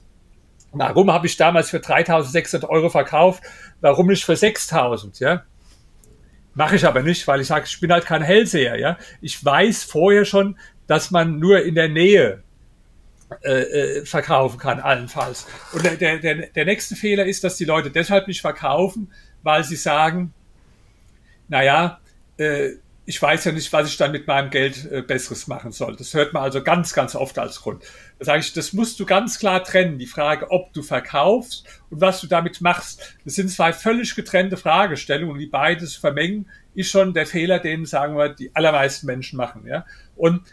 warum 0.72 1.12
habe 1.12 1.28
ich 1.28 1.38
damals 1.38 1.70
für 1.70 1.78
3.600 1.78 2.68
Euro 2.68 2.90
verkauft, 2.90 3.44
warum 3.80 4.08
nicht 4.08 4.24
für 4.24 4.34
6.000? 4.34 5.22
Ja. 5.22 5.44
Mache 6.56 6.78
ich 6.78 6.86
aber 6.86 7.04
nicht, 7.04 7.28
weil 7.28 7.42
ich 7.42 7.48
sage, 7.48 7.66
ich 7.68 7.80
bin 7.80 7.92
halt 7.92 8.06
kein 8.06 8.24
Hellseher. 8.24 8.80
Ja. 8.80 8.98
Ich 9.22 9.44
weiß 9.44 9.84
vorher 9.84 10.26
schon, 10.26 10.58
dass 10.88 11.12
man 11.12 11.38
nur 11.38 11.62
in 11.64 11.76
der 11.76 11.90
Nähe 11.90 12.44
äh, 13.44 13.62
äh, 13.62 14.06
verkaufen 14.06 14.60
kann, 14.60 14.80
allenfalls. 14.80 15.48
Und 15.74 15.86
der, 15.86 16.20
der, 16.20 16.36
der 16.48 16.66
nächste 16.66 16.96
Fehler 16.96 17.26
ist, 17.26 17.44
dass 17.44 17.56
die 17.56 17.66
Leute 17.66 17.90
deshalb 17.90 18.28
nicht 18.28 18.42
verkaufen, 18.42 19.12
weil 19.44 19.64
sie 19.64 19.76
sagen, 19.76 20.34
naja, 21.48 22.00
äh, 22.38 22.72
ich 23.06 23.22
weiß 23.22 23.46
ja 23.46 23.52
nicht, 23.52 23.74
was 23.74 23.90
ich 23.90 23.98
dann 23.98 24.12
mit 24.12 24.28
meinem 24.28 24.50
Geld 24.52 24.90
äh, 24.92 25.02
Besseres 25.02 25.48
machen 25.48 25.72
soll. 25.72 25.96
Das 25.96 26.14
hört 26.14 26.34
man 26.34 26.44
also 26.44 26.64
ganz, 26.64 26.94
ganz 26.94 27.16
oft 27.16 27.38
als 27.40 27.62
Grund. 27.62 27.84
Da 28.20 28.26
sage 28.26 28.40
ich, 28.40 28.54
das 28.54 28.74
musst 28.74 29.00
du 29.00 29.06
ganz 29.06 29.40
klar 29.40 29.64
trennen. 29.64 29.98
Die 29.98 30.06
Frage, 30.06 30.52
ob 30.52 30.72
du 30.74 30.84
verkaufst 30.84 31.66
und 31.90 32.00
was 32.00 32.22
du 32.22 32.28
damit 32.28 32.62
machst. 32.62 33.18
Das 33.26 33.36
sind 33.36 33.50
zwei 33.50 33.74
völlig 33.74 34.16
getrennte 34.16 34.56
Fragestellungen 34.56 35.40
die 35.40 35.48
beides 35.48 35.96
vermengen, 35.96 36.48
ist 36.74 36.92
schon 36.92 37.14
der 37.14 37.26
Fehler, 37.26 37.60
den, 37.60 37.86
sagen 37.86 38.16
wir, 38.16 38.30
die 38.30 38.56
allermeisten 38.56 39.08
Menschen 39.08 39.36
machen. 39.36 39.66
Ja? 39.68 39.86
Und 40.16 40.44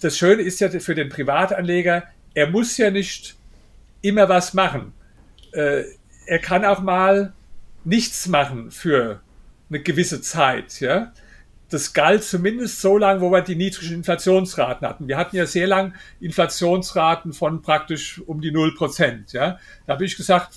das 0.00 0.18
Schöne 0.18 0.42
ist 0.42 0.60
ja 0.60 0.68
für 0.68 0.94
den 0.94 1.08
Privatanleger, 1.08 2.04
er 2.34 2.50
muss 2.50 2.76
ja 2.76 2.90
nicht 2.90 3.36
immer 4.02 4.28
was 4.28 4.54
machen. 4.54 4.92
Äh, 5.52 5.84
er 6.26 6.38
kann 6.38 6.64
auch 6.64 6.80
mal 6.80 7.32
nichts 7.84 8.26
machen 8.26 8.70
für 8.70 9.20
eine 9.68 9.80
gewisse 9.80 10.20
Zeit, 10.20 10.80
ja. 10.80 11.12
Das 11.70 11.92
galt 11.92 12.22
zumindest 12.22 12.80
so 12.80 12.98
lange, 12.98 13.20
wo 13.20 13.30
wir 13.30 13.40
die 13.40 13.56
niedrigen 13.56 13.94
Inflationsraten 13.94 14.86
hatten. 14.86 15.08
Wir 15.08 15.16
hatten 15.16 15.36
ja 15.36 15.46
sehr 15.46 15.66
lang 15.66 15.94
Inflationsraten 16.20 17.32
von 17.32 17.62
praktisch 17.62 18.20
um 18.26 18.40
die 18.40 18.52
0 18.52 18.74
Prozent, 18.74 19.32
ja. 19.32 19.58
Da 19.86 19.94
habe 19.94 20.04
ich 20.04 20.16
gesagt, 20.16 20.50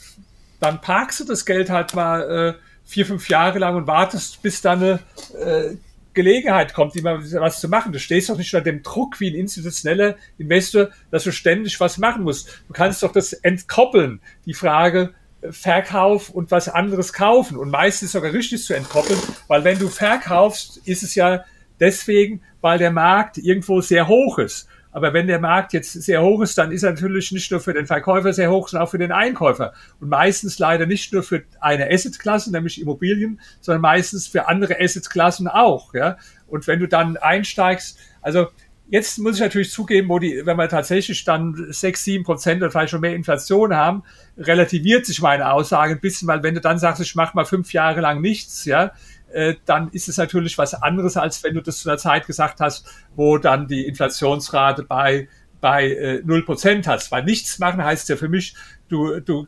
dann 0.60 0.82
parkst 0.82 1.22
du 1.22 1.24
das 1.24 1.46
Geld 1.46 1.70
halt 1.70 1.94
mal 1.94 2.56
äh, 2.56 2.62
vier, 2.86 3.06
fünf 3.06 3.30
Jahre 3.30 3.60
lang 3.60 3.76
und 3.76 3.88
wartest, 3.88 4.42
bis 4.42 4.62
dann 4.62 4.84
eine 4.84 5.00
äh, 5.40 5.76
Gelegenheit 6.18 6.74
kommt, 6.74 6.96
immer 6.96 7.24
was 7.24 7.62
zu 7.62 7.70
machen. 7.70 7.94
Du 7.94 8.00
stehst 8.00 8.30
doch 8.30 8.38
nicht 8.38 8.54
unter 8.54 8.64
dem 8.64 8.84
Druck 8.84 9.20
wie 9.22 9.30
ein 9.30 9.36
institutioneller 9.36 10.18
Investor, 10.38 10.90
dass 11.12 11.24
du 11.24 11.32
ständig 11.32 11.80
was 11.80 11.98
machen 11.98 12.24
musst. 12.24 12.64
Du 12.68 12.74
kannst 12.74 13.04
doch 13.04 13.14
das 13.14 13.32
entkoppeln, 13.32 14.20
die 14.46 14.54
Frage 14.54 15.14
äh, 15.42 15.52
Verkauf 15.52 16.30
und 16.30 16.52
was 16.52 16.68
anderes 16.68 17.14
kaufen. 17.14 17.58
Und 17.58 17.70
meistens 17.70 18.12
sogar 18.12 18.34
richtig 18.34 18.64
zu 18.64 18.74
entkoppeln, 18.74 19.20
weil 19.48 19.64
wenn 19.64 19.80
du 19.80 19.88
verkaufst, 19.88 20.82
ist 20.86 21.04
es 21.04 21.16
ja 21.16 21.46
deswegen, 21.80 22.42
weil 22.62 22.80
der 22.80 22.92
Markt 22.92 23.38
irgendwo 23.38 23.80
sehr 23.82 24.08
hoch 24.08 24.40
ist. 24.40 24.68
Aber 24.98 25.14
wenn 25.14 25.28
der 25.28 25.40
Markt 25.40 25.74
jetzt 25.74 25.94
sehr 25.94 26.24
hoch 26.24 26.42
ist, 26.42 26.58
dann 26.58 26.72
ist 26.72 26.82
er 26.82 26.90
natürlich 26.90 27.32
nicht 27.32 27.52
nur 27.52 27.60
für 27.60 27.72
den 27.72 27.86
Verkäufer 27.86 28.34
sehr 28.34 28.50
hoch, 28.50 28.68
sondern 28.68 28.88
auch 28.88 28.90
für 28.90 28.98
den 28.98 29.12
Einkäufer. 29.12 29.74
Und 30.00 30.10
meistens 30.10 30.58
leider 30.58 30.88
nicht 30.88 31.14
nur 31.14 31.22
für 31.22 31.44
eine 31.60 31.88
Assetklasse, 31.92 32.52
nämlich 32.52 32.82
Immobilien, 32.82 33.40
sondern 33.62 33.84
meistens 33.84 34.26
für 34.26 34.48
andere 34.48 34.82
Assetklassen 34.82 35.48
auch. 35.48 35.94
Ja? 35.94 36.18
Und 36.48 36.66
wenn 36.66 36.80
du 36.80 36.88
dann 36.88 37.16
einsteigst, 37.16 38.00
also 38.24 38.48
Jetzt 38.90 39.20
muss 39.20 39.36
ich 39.36 39.42
natürlich 39.42 39.70
zugeben, 39.70 40.08
wo 40.08 40.18
die, 40.18 40.46
wenn 40.46 40.56
wir 40.56 40.70
tatsächlich 40.70 41.26
dann 41.26 41.68
sechs, 41.72 42.06
sieben 42.06 42.24
Prozent 42.24 42.62
oder 42.62 42.72
vielleicht 42.72 42.92
schon 42.92 43.02
mehr 43.02 43.16
Inflation 43.16 43.76
haben, 43.76 44.04
relativiert 44.38 45.06
sich 45.06 45.22
meine 45.22 45.52
Aussage 45.52 45.92
ein 45.96 46.00
bisschen, 46.00 46.30
weil 46.30 46.42
wenn 46.42 46.56
du 46.56 46.62
dann 46.62 46.80
sagst, 46.80 47.02
ich 47.02 47.14
mache 47.14 47.36
mal 47.36 47.44
fünf 47.44 47.74
Jahre 47.74 48.00
lang 48.00 48.22
nichts, 48.22 48.64
ja, 48.64 48.94
äh, 49.32 49.56
dann 49.66 49.90
ist 49.90 50.08
es 50.10 50.18
natürlich 50.18 50.58
was 50.58 50.74
anderes, 50.74 51.18
als 51.18 51.44
wenn 51.44 51.54
du 51.54 51.62
das 51.62 51.80
zu 51.80 51.90
einer 51.90 51.98
Zeit 51.98 52.28
gesagt 52.28 52.60
hast, 52.60 52.88
wo 53.16 53.38
dann 53.38 53.68
die 53.68 53.86
Inflationsrate 53.86 54.84
bei 54.84 55.28
bei 55.60 56.22
null 56.24 56.40
äh, 56.40 56.44
Prozent 56.44 56.88
hast. 56.88 57.12
Weil 57.12 57.24
nichts 57.24 57.60
machen 57.60 57.84
heißt 57.84 58.10
ja 58.10 58.16
für 58.16 58.30
mich, 58.30 58.56
du, 58.90 59.20
du 59.20 59.48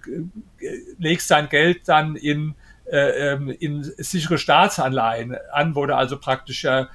äh, 0.59 0.79
legst 0.97 1.29
dein 1.31 1.49
Geld 1.49 1.87
dann 1.87 2.15
in, 2.15 2.55
äh, 2.91 3.33
ähm, 3.33 3.49
in 3.49 3.83
sichere 3.83 4.37
Staatsanleihen 4.37 5.37
an, 5.51 5.75
wo 5.75 5.85
du 5.85 5.95
also 5.95 6.17
praktisch 6.17 6.65
äh, 6.65 6.85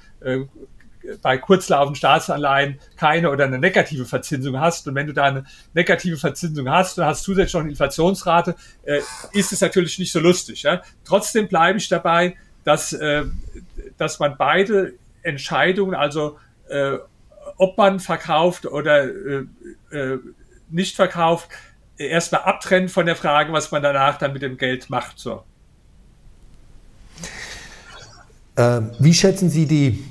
bei 1.21 1.37
kurzlaufenden 1.37 1.95
Staatsanleihen 1.95 2.79
keine 2.97 3.29
oder 3.29 3.45
eine 3.45 3.59
negative 3.59 4.05
Verzinsung 4.05 4.59
hast. 4.59 4.87
Und 4.87 4.95
wenn 4.95 5.07
du 5.07 5.13
da 5.13 5.25
eine 5.25 5.45
negative 5.73 6.17
Verzinsung 6.17 6.69
hast 6.69 6.97
und 6.97 7.05
hast 7.05 7.23
zusätzlich 7.23 7.53
noch 7.53 7.61
eine 7.61 7.69
Inflationsrate, 7.69 8.55
äh, 8.83 9.01
ist 9.31 9.51
es 9.51 9.61
natürlich 9.61 9.99
nicht 9.99 10.11
so 10.11 10.19
lustig. 10.19 10.63
Ja? 10.63 10.81
Trotzdem 11.03 11.47
bleibe 11.47 11.77
ich 11.77 11.87
dabei, 11.89 12.35
dass, 12.65 12.91
äh, 12.91 13.23
dass 13.97 14.19
man 14.19 14.35
beide 14.37 14.93
Entscheidungen, 15.23 15.95
also 15.95 16.37
äh, 16.67 16.97
ob 17.57 17.77
man 17.77 18.01
verkauft 18.01 18.65
oder 18.65 19.05
äh, 19.05 19.45
äh, 19.91 20.19
nicht 20.69 20.95
verkauft, 20.95 21.49
erstmal 21.97 22.41
abtrennt 22.41 22.91
von 22.91 23.05
der 23.05 23.15
Frage, 23.15 23.53
was 23.53 23.71
man 23.71 23.81
danach 23.81 24.17
dann 24.17 24.33
mit 24.33 24.41
dem 24.41 24.57
Geld 24.57 24.89
macht. 24.89 25.19
So. 25.19 25.43
Ähm, 28.57 28.91
wie 28.99 29.13
schätzen 29.13 29.49
Sie 29.49 29.65
die 29.65 30.03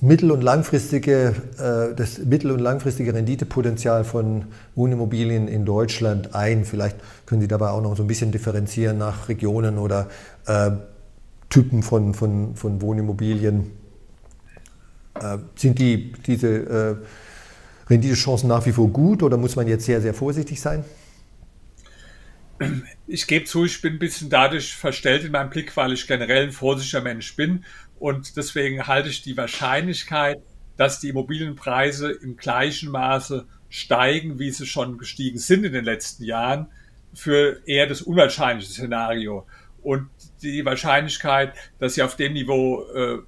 mittel- 0.00 0.30
und 0.30 0.42
langfristige, 0.42 1.34
äh, 1.58 1.94
das 1.94 2.18
mittel- 2.18 2.50
und 2.50 2.60
langfristige 2.60 3.14
Renditepotenzial 3.14 4.04
von 4.04 4.46
Wohnimmobilien 4.74 5.48
in 5.48 5.64
Deutschland 5.64 6.34
ein? 6.34 6.64
Vielleicht 6.64 6.96
können 7.24 7.40
Sie 7.40 7.48
dabei 7.48 7.70
auch 7.70 7.82
noch 7.82 7.96
so 7.96 8.02
ein 8.02 8.08
bisschen 8.08 8.32
differenzieren 8.32 8.98
nach 8.98 9.28
Regionen 9.28 9.78
oder 9.78 10.08
äh, 10.46 10.72
Typen 11.50 11.82
von, 11.82 12.14
von, 12.14 12.56
von 12.56 12.80
Wohnimmobilien. 12.82 13.70
Äh, 15.14 15.38
sind 15.56 15.78
die, 15.78 16.12
diese 16.26 16.48
äh, 16.48 17.90
Renditechancen 17.90 18.48
nach 18.48 18.64
wie 18.66 18.72
vor 18.72 18.88
gut 18.88 19.22
oder 19.22 19.36
muss 19.36 19.56
man 19.56 19.66
jetzt 19.66 19.86
sehr, 19.86 20.00
sehr 20.00 20.14
vorsichtig 20.14 20.60
sein? 20.60 20.84
Ich 23.06 23.26
gebe 23.26 23.44
zu, 23.44 23.64
ich 23.64 23.80
bin 23.80 23.94
ein 23.94 23.98
bisschen 23.98 24.30
dadurch 24.30 24.74
verstellt 24.74 25.24
in 25.24 25.32
meinem 25.32 25.50
Blick, 25.50 25.76
weil 25.76 25.92
ich 25.92 26.06
generell 26.06 26.44
ein 26.44 26.52
vorsichtiger 26.52 27.02
Mensch 27.02 27.36
bin. 27.36 27.64
Und 27.98 28.36
deswegen 28.36 28.86
halte 28.86 29.08
ich 29.08 29.22
die 29.22 29.36
Wahrscheinlichkeit, 29.36 30.38
dass 30.76 31.00
die 31.00 31.08
Immobilienpreise 31.08 32.10
im 32.10 32.36
gleichen 32.36 32.90
Maße 32.90 33.46
steigen, 33.68 34.38
wie 34.38 34.50
sie 34.50 34.66
schon 34.66 34.98
gestiegen 34.98 35.38
sind 35.38 35.64
in 35.64 35.72
den 35.72 35.84
letzten 35.84 36.24
Jahren, 36.24 36.66
für 37.14 37.60
eher 37.66 37.86
das 37.86 38.02
unwahrscheinliche 38.02 38.70
Szenario. 38.70 39.46
Und 39.82 40.08
die 40.42 40.64
Wahrscheinlichkeit, 40.64 41.54
dass 41.78 41.94
sie 41.94 42.02
auf 42.02 42.16
dem 42.16 42.32
Niveau 42.32 42.84
äh, 42.94 43.18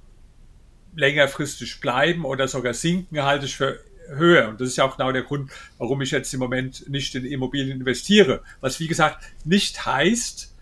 längerfristig 0.95 1.79
bleiben 1.79 2.25
oder 2.25 2.47
sogar 2.47 2.73
sinken, 2.73 3.23
halte 3.23 3.45
ich 3.45 3.55
für 3.55 3.79
höher. 4.07 4.49
Und 4.49 4.61
das 4.61 4.69
ist 4.69 4.77
ja 4.77 4.85
auch 4.85 4.97
genau 4.97 5.11
der 5.11 5.23
Grund, 5.23 5.51
warum 5.77 6.01
ich 6.01 6.11
jetzt 6.11 6.33
im 6.33 6.39
Moment 6.39 6.89
nicht 6.89 7.15
in 7.15 7.25
Immobilien 7.25 7.79
investiere. 7.79 8.41
Was 8.59 8.79
wie 8.79 8.87
gesagt 8.87 9.23
nicht 9.45 9.85
heißt, 9.85 10.53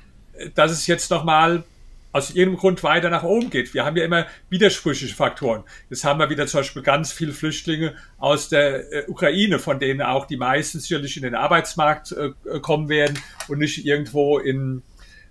dass 0.56 0.72
es 0.72 0.88
jetzt 0.88 1.10
nochmal 1.12 1.64
aus 2.12 2.32
irgendeinem 2.32 2.60
Grund 2.60 2.84
weiter 2.84 3.10
nach 3.10 3.24
oben 3.24 3.50
geht. 3.50 3.74
Wir 3.74 3.86
haben 3.86 3.96
ja 3.96 4.04
immer 4.04 4.26
widersprüchliche 4.50 5.14
Faktoren. 5.14 5.64
Jetzt 5.90 6.04
haben 6.04 6.20
wir 6.20 6.30
wieder 6.30 6.48
zum 6.48 6.62
Beispiel 6.62 6.82
ganz 6.82 7.12
viele 7.12 7.34
Flüchtlinge 7.34 7.96
aus 8.18 8.50
der 8.50 8.92
äh, 8.92 9.06
Ukraine, 9.08 9.60
von 9.60 9.80
denen 9.80 10.02
auch 10.02 10.26
die 10.26 10.38
meisten 10.38 10.80
sicherlich 10.80 11.18
in 11.18 11.24
den 11.24 11.36
Arbeitsmarkt 11.36 12.14
äh, 12.14 12.32
kommen 12.62 12.90
werden 12.90 13.20
und 13.48 13.60
nicht 13.60 13.86
irgendwo 13.86 14.40
in 14.40 14.82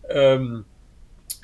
ähm, 0.09 0.65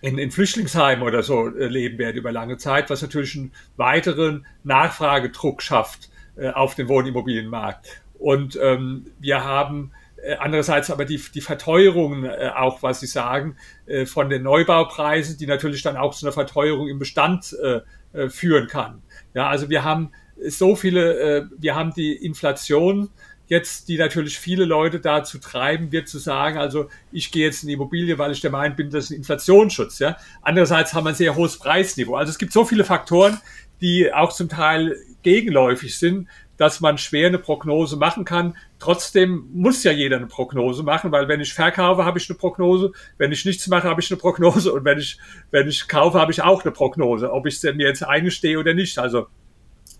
in, 0.04 0.18
in 0.18 0.30
Flüchtlingsheimen 0.30 1.02
oder 1.02 1.22
so 1.22 1.48
äh, 1.48 1.66
leben 1.66 1.98
werden 1.98 2.16
über 2.16 2.30
lange 2.30 2.58
Zeit, 2.58 2.90
was 2.90 3.00
natürlich 3.00 3.36
einen 3.36 3.52
weiteren 3.76 4.46
Nachfragedruck 4.62 5.62
schafft 5.62 6.10
äh, 6.36 6.50
auf 6.50 6.74
den 6.74 6.88
Wohnimmobilienmarkt. 6.88 7.86
Und 8.18 8.58
ähm, 8.62 9.06
wir 9.18 9.44
haben 9.44 9.92
äh, 10.22 10.36
andererseits 10.36 10.90
aber 10.90 11.06
die, 11.06 11.18
die 11.34 11.40
Verteuerungen 11.40 12.26
äh, 12.26 12.50
auch, 12.54 12.82
was 12.82 13.00
Sie 13.00 13.06
sagen, 13.06 13.56
äh, 13.86 14.04
von 14.04 14.28
den 14.28 14.42
Neubaupreisen, 14.42 15.38
die 15.38 15.46
natürlich 15.46 15.80
dann 15.80 15.96
auch 15.96 16.14
zu 16.14 16.26
einer 16.26 16.34
Verteuerung 16.34 16.88
im 16.88 16.98
Bestand 16.98 17.56
äh, 17.62 17.80
äh 18.12 18.28
führen 18.28 18.68
kann. 18.68 19.00
Ja, 19.32 19.48
also 19.48 19.70
wir 19.70 19.84
haben 19.84 20.12
so 20.46 20.76
viele, 20.76 21.18
äh, 21.18 21.46
wir 21.56 21.74
haben 21.74 21.94
die 21.94 22.12
Inflation 22.12 23.08
jetzt, 23.54 23.88
die 23.88 23.96
natürlich 23.96 24.38
viele 24.38 24.64
Leute 24.64 25.00
dazu 25.00 25.38
treiben 25.38 25.92
wird, 25.92 26.08
zu 26.08 26.18
sagen, 26.18 26.58
also 26.58 26.88
ich 27.12 27.30
gehe 27.30 27.46
jetzt 27.46 27.62
in 27.62 27.68
die 27.68 27.74
Immobilie, 27.74 28.18
weil 28.18 28.32
ich 28.32 28.40
der 28.40 28.50
Meinung 28.50 28.76
bin, 28.76 28.90
das 28.90 29.04
ist 29.04 29.10
ein 29.10 29.16
Inflationsschutz. 29.18 29.98
Ja? 30.00 30.16
Andererseits 30.42 30.92
haben 30.92 31.04
wir 31.04 31.10
ein 31.10 31.14
sehr 31.14 31.34
hohes 31.34 31.58
Preisniveau. 31.58 32.16
Also 32.16 32.30
es 32.30 32.38
gibt 32.38 32.52
so 32.52 32.64
viele 32.64 32.84
Faktoren, 32.84 33.40
die 33.80 34.12
auch 34.12 34.32
zum 34.32 34.48
Teil 34.48 34.96
gegenläufig 35.22 35.98
sind, 35.98 36.28
dass 36.56 36.80
man 36.80 36.98
schwer 36.98 37.28
eine 37.28 37.38
Prognose 37.38 37.96
machen 37.96 38.24
kann. 38.24 38.56
Trotzdem 38.78 39.48
muss 39.52 39.82
ja 39.82 39.92
jeder 39.92 40.16
eine 40.16 40.26
Prognose 40.26 40.82
machen, 40.82 41.10
weil 41.10 41.28
wenn 41.28 41.40
ich 41.40 41.52
verkaufe, 41.52 42.04
habe 42.04 42.18
ich 42.18 42.28
eine 42.30 42.38
Prognose. 42.38 42.92
Wenn 43.18 43.32
ich 43.32 43.44
nichts 43.44 43.66
mache, 43.68 43.88
habe 43.88 44.00
ich 44.00 44.10
eine 44.10 44.20
Prognose. 44.20 44.72
Und 44.72 44.84
wenn 44.84 44.98
ich, 44.98 45.18
wenn 45.50 45.68
ich 45.68 45.88
kaufe, 45.88 46.20
habe 46.20 46.32
ich 46.32 46.42
auch 46.42 46.62
eine 46.62 46.72
Prognose, 46.72 47.32
ob 47.32 47.46
ich 47.46 47.62
mir 47.62 47.86
jetzt 47.86 48.04
eingestehe 48.04 48.58
oder 48.58 48.74
nicht. 48.74 48.98
Also 48.98 49.26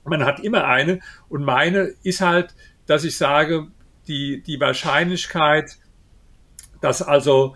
man 0.05 0.25
hat 0.25 0.41
immer 0.41 0.65
eine. 0.65 1.01
Und 1.29 1.45
meine 1.45 1.95
ist 2.03 2.21
halt, 2.21 2.55
dass 2.87 3.05
ich 3.05 3.17
sage, 3.17 3.69
die, 4.07 4.43
die 4.43 4.61
Wahrscheinlichkeit, 4.61 5.79
dass 6.81 7.03
also 7.03 7.55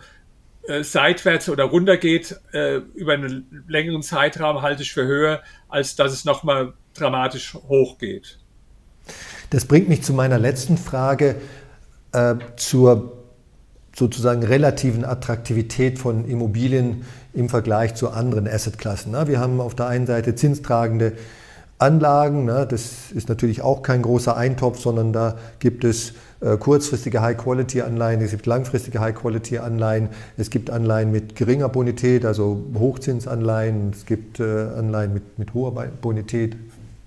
äh, 0.67 0.83
seitwärts 0.83 1.49
oder 1.49 1.65
runter 1.65 1.97
geht 1.97 2.39
äh, 2.51 2.77
über 2.95 3.13
einen 3.13 3.65
längeren 3.67 4.01
Zeitraum, 4.01 4.61
halte 4.61 4.83
ich 4.83 4.93
für 4.93 5.05
höher, 5.05 5.41
als 5.67 5.95
dass 5.95 6.11
es 6.11 6.25
nochmal 6.25 6.73
dramatisch 6.93 7.53
hochgeht. 7.53 8.39
Das 9.49 9.65
bringt 9.65 9.89
mich 9.89 10.03
zu 10.03 10.13
meiner 10.13 10.37
letzten 10.37 10.77
Frage 10.77 11.35
äh, 12.11 12.35
zur 12.55 13.17
sozusagen 13.95 14.43
relativen 14.43 15.03
Attraktivität 15.03 15.99
von 15.99 16.25
Immobilien 16.25 17.05
im 17.33 17.49
Vergleich 17.49 17.95
zu 17.95 18.09
anderen 18.09 18.47
Assetklassen. 18.47 19.13
Wir 19.27 19.39
haben 19.39 19.59
auf 19.59 19.75
der 19.75 19.87
einen 19.87 20.07
Seite 20.07 20.35
zinstragende 20.35 21.13
Anlagen. 21.79 22.45
Ne? 22.45 22.67
Das 22.69 23.11
ist 23.11 23.29
natürlich 23.29 23.61
auch 23.61 23.81
kein 23.81 24.01
großer 24.01 24.35
Eintopf, 24.35 24.79
sondern 24.79 25.13
da 25.13 25.35
gibt 25.59 25.83
es 25.83 26.13
äh, 26.41 26.57
kurzfristige 26.57 27.21
High-Quality-Anleihen, 27.21 28.21
es 28.21 28.31
gibt 28.31 28.45
langfristige 28.45 28.99
High-Quality-Anleihen, 28.99 30.09
es 30.37 30.49
gibt 30.49 30.69
Anleihen 30.69 31.11
mit 31.11 31.35
geringer 31.35 31.69
Bonität, 31.69 32.25
also 32.25 32.63
Hochzinsanleihen, 32.77 33.91
es 33.91 34.05
gibt 34.05 34.39
äh, 34.39 34.43
Anleihen 34.77 35.13
mit, 35.13 35.39
mit 35.39 35.53
hoher 35.53 35.71
Bonität, 36.01 36.55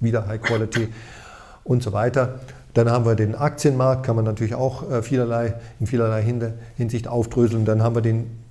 wieder 0.01 0.27
High-Quality 0.27 0.89
und 1.65 1.83
so 1.83 1.93
weiter. 1.93 2.41
Dann 2.75 2.91
haben 2.91 3.05
wir 3.05 3.15
den 3.15 3.35
Aktienmarkt, 3.35 4.05
kann 4.05 4.17
man 4.17 4.25
natürlich 4.25 4.55
auch 4.55 4.91
äh, 4.91 5.03
vielerlei, 5.03 5.55
in 5.81 5.87
vielerlei 5.87 6.25
Hinsicht 6.77 7.09
aufdröseln. 7.09 7.67
Dann 7.67 7.83
haben 7.83 7.95
wir 7.95 8.03
den 8.03 8.43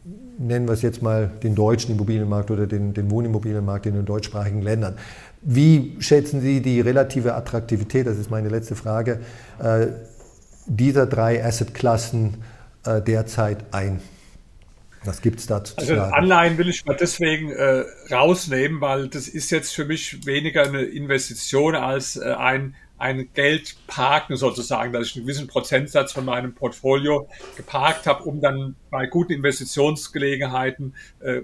nennen 0.41 0.67
wir 0.67 0.73
es 0.73 0.81
jetzt 0.81 1.01
mal 1.01 1.29
den 1.43 1.55
deutschen 1.55 1.91
Immobilienmarkt 1.91 2.51
oder 2.51 2.65
den, 2.65 2.93
den 2.93 3.11
Wohnimmobilienmarkt 3.11 3.85
in 3.85 3.93
den 3.93 4.05
deutschsprachigen 4.05 4.61
Ländern. 4.61 4.95
Wie 5.41 5.95
schätzen 5.99 6.41
Sie 6.41 6.61
die 6.61 6.81
relative 6.81 7.33
Attraktivität, 7.33 8.05
das 8.05 8.17
ist 8.17 8.29
meine 8.29 8.49
letzte 8.49 8.75
Frage, 8.75 9.21
äh, 9.59 9.87
dieser 10.67 11.07
drei 11.07 11.43
Assetklassen 11.43 12.35
äh, 12.85 13.01
derzeit 13.01 13.65
ein? 13.71 14.01
Was 15.03 15.21
gibt 15.21 15.39
es 15.39 15.47
dazu 15.47 15.75
also 15.77 15.95
sagen? 15.95 16.13
Anleihen 16.13 16.57
will 16.59 16.69
ich 16.69 16.85
mal 16.85 16.95
deswegen 16.95 17.51
äh, 17.51 17.83
rausnehmen, 18.11 18.81
weil 18.81 19.07
das 19.07 19.27
ist 19.27 19.49
jetzt 19.49 19.73
für 19.73 19.85
mich 19.85 20.27
weniger 20.27 20.63
eine 20.63 20.83
Investition 20.83 21.73
als 21.73 22.17
äh, 22.17 22.33
ein, 22.33 22.75
ein 22.99 23.29
Geld 23.33 23.77
parken 23.87 24.35
sozusagen, 24.35 24.93
dass 24.93 25.07
ich 25.07 25.15
einen 25.15 25.25
gewissen 25.25 25.47
Prozentsatz 25.47 26.11
von 26.11 26.23
meinem 26.23 26.53
Portfolio 26.53 27.27
geparkt 27.57 28.05
habe, 28.05 28.23
um 28.25 28.41
dann 28.41 28.75
bei 28.91 29.07
guten 29.07 29.33
Investitionsgelegenheiten 29.33 30.93
äh, 31.19 31.41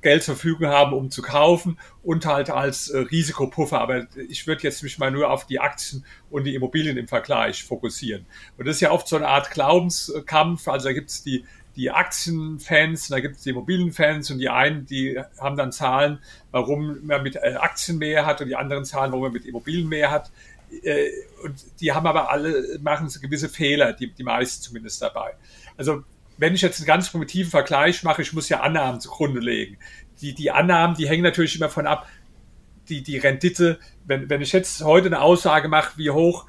Geld 0.00 0.22
zur 0.22 0.36
Verfügung 0.36 0.68
haben, 0.68 0.92
um 0.92 1.10
zu 1.10 1.22
kaufen 1.22 1.78
und 2.02 2.24
halt 2.26 2.50
als 2.50 2.88
äh, 2.88 2.98
Risikopuffer. 2.98 3.80
Aber 3.80 4.06
ich 4.28 4.46
würde 4.46 4.62
jetzt 4.62 4.82
mich 4.82 4.98
mal 4.98 5.10
nur 5.10 5.30
auf 5.30 5.46
die 5.46 5.58
Aktien 5.58 6.04
und 6.30 6.44
die 6.44 6.54
Immobilien 6.54 6.96
im 6.96 7.08
Vergleich 7.08 7.64
fokussieren. 7.64 8.26
Und 8.56 8.66
das 8.66 8.76
ist 8.76 8.80
ja 8.80 8.90
oft 8.90 9.08
so 9.08 9.16
eine 9.16 9.28
Art 9.28 9.50
Glaubenskampf. 9.50 10.68
Also 10.68 10.88
da 10.88 10.92
gibt 10.92 11.10
es 11.10 11.22
die, 11.22 11.44
die 11.74 11.90
Aktienfans, 11.90 13.08
da 13.08 13.20
gibt 13.20 13.36
es 13.36 13.42
die 13.42 13.50
Immobilienfans 13.50 14.30
und 14.30 14.38
die 14.38 14.48
einen, 14.48 14.86
die 14.86 15.20
haben 15.38 15.56
dann 15.56 15.72
Zahlen, 15.72 16.18
warum 16.50 17.06
man 17.06 17.22
mit 17.22 17.36
äh, 17.36 17.54
Aktien 17.58 17.98
mehr 17.98 18.26
hat 18.26 18.40
und 18.40 18.48
die 18.48 18.56
anderen 18.56 18.84
Zahlen, 18.84 19.12
warum 19.12 19.24
man 19.24 19.32
mit 19.32 19.46
Immobilien 19.46 19.88
mehr 19.88 20.10
hat. 20.10 20.30
Äh, 20.82 21.08
und 21.44 21.80
die 21.80 21.92
haben 21.92 22.06
aber 22.06 22.30
alle, 22.30 22.78
machen 22.80 23.08
gewisse 23.20 23.48
Fehler, 23.48 23.92
die, 23.92 24.12
die 24.12 24.24
meisten 24.24 24.62
zumindest 24.62 25.02
dabei. 25.02 25.34
Also 25.76 26.04
wenn 26.38 26.54
ich 26.54 26.62
jetzt 26.62 26.78
einen 26.78 26.86
ganz 26.86 27.10
primitiven 27.10 27.50
Vergleich 27.50 28.02
mache, 28.04 28.22
ich 28.22 28.32
muss 28.32 28.48
ja 28.48 28.60
Annahmen 28.60 29.00
zugrunde 29.00 29.40
legen. 29.40 29.76
Die, 30.20 30.34
die 30.34 30.50
Annahmen, 30.50 30.96
die 30.96 31.08
hängen 31.08 31.22
natürlich 31.22 31.56
immer 31.56 31.68
von 31.68 31.86
ab, 31.86 32.06
die, 32.88 33.02
die 33.02 33.18
Rendite, 33.18 33.78
wenn, 34.06 34.30
wenn 34.30 34.40
ich 34.40 34.52
jetzt 34.52 34.82
heute 34.82 35.06
eine 35.06 35.20
Aussage 35.20 35.68
mache, 35.68 35.98
wie 35.98 36.10
hoch 36.10 36.46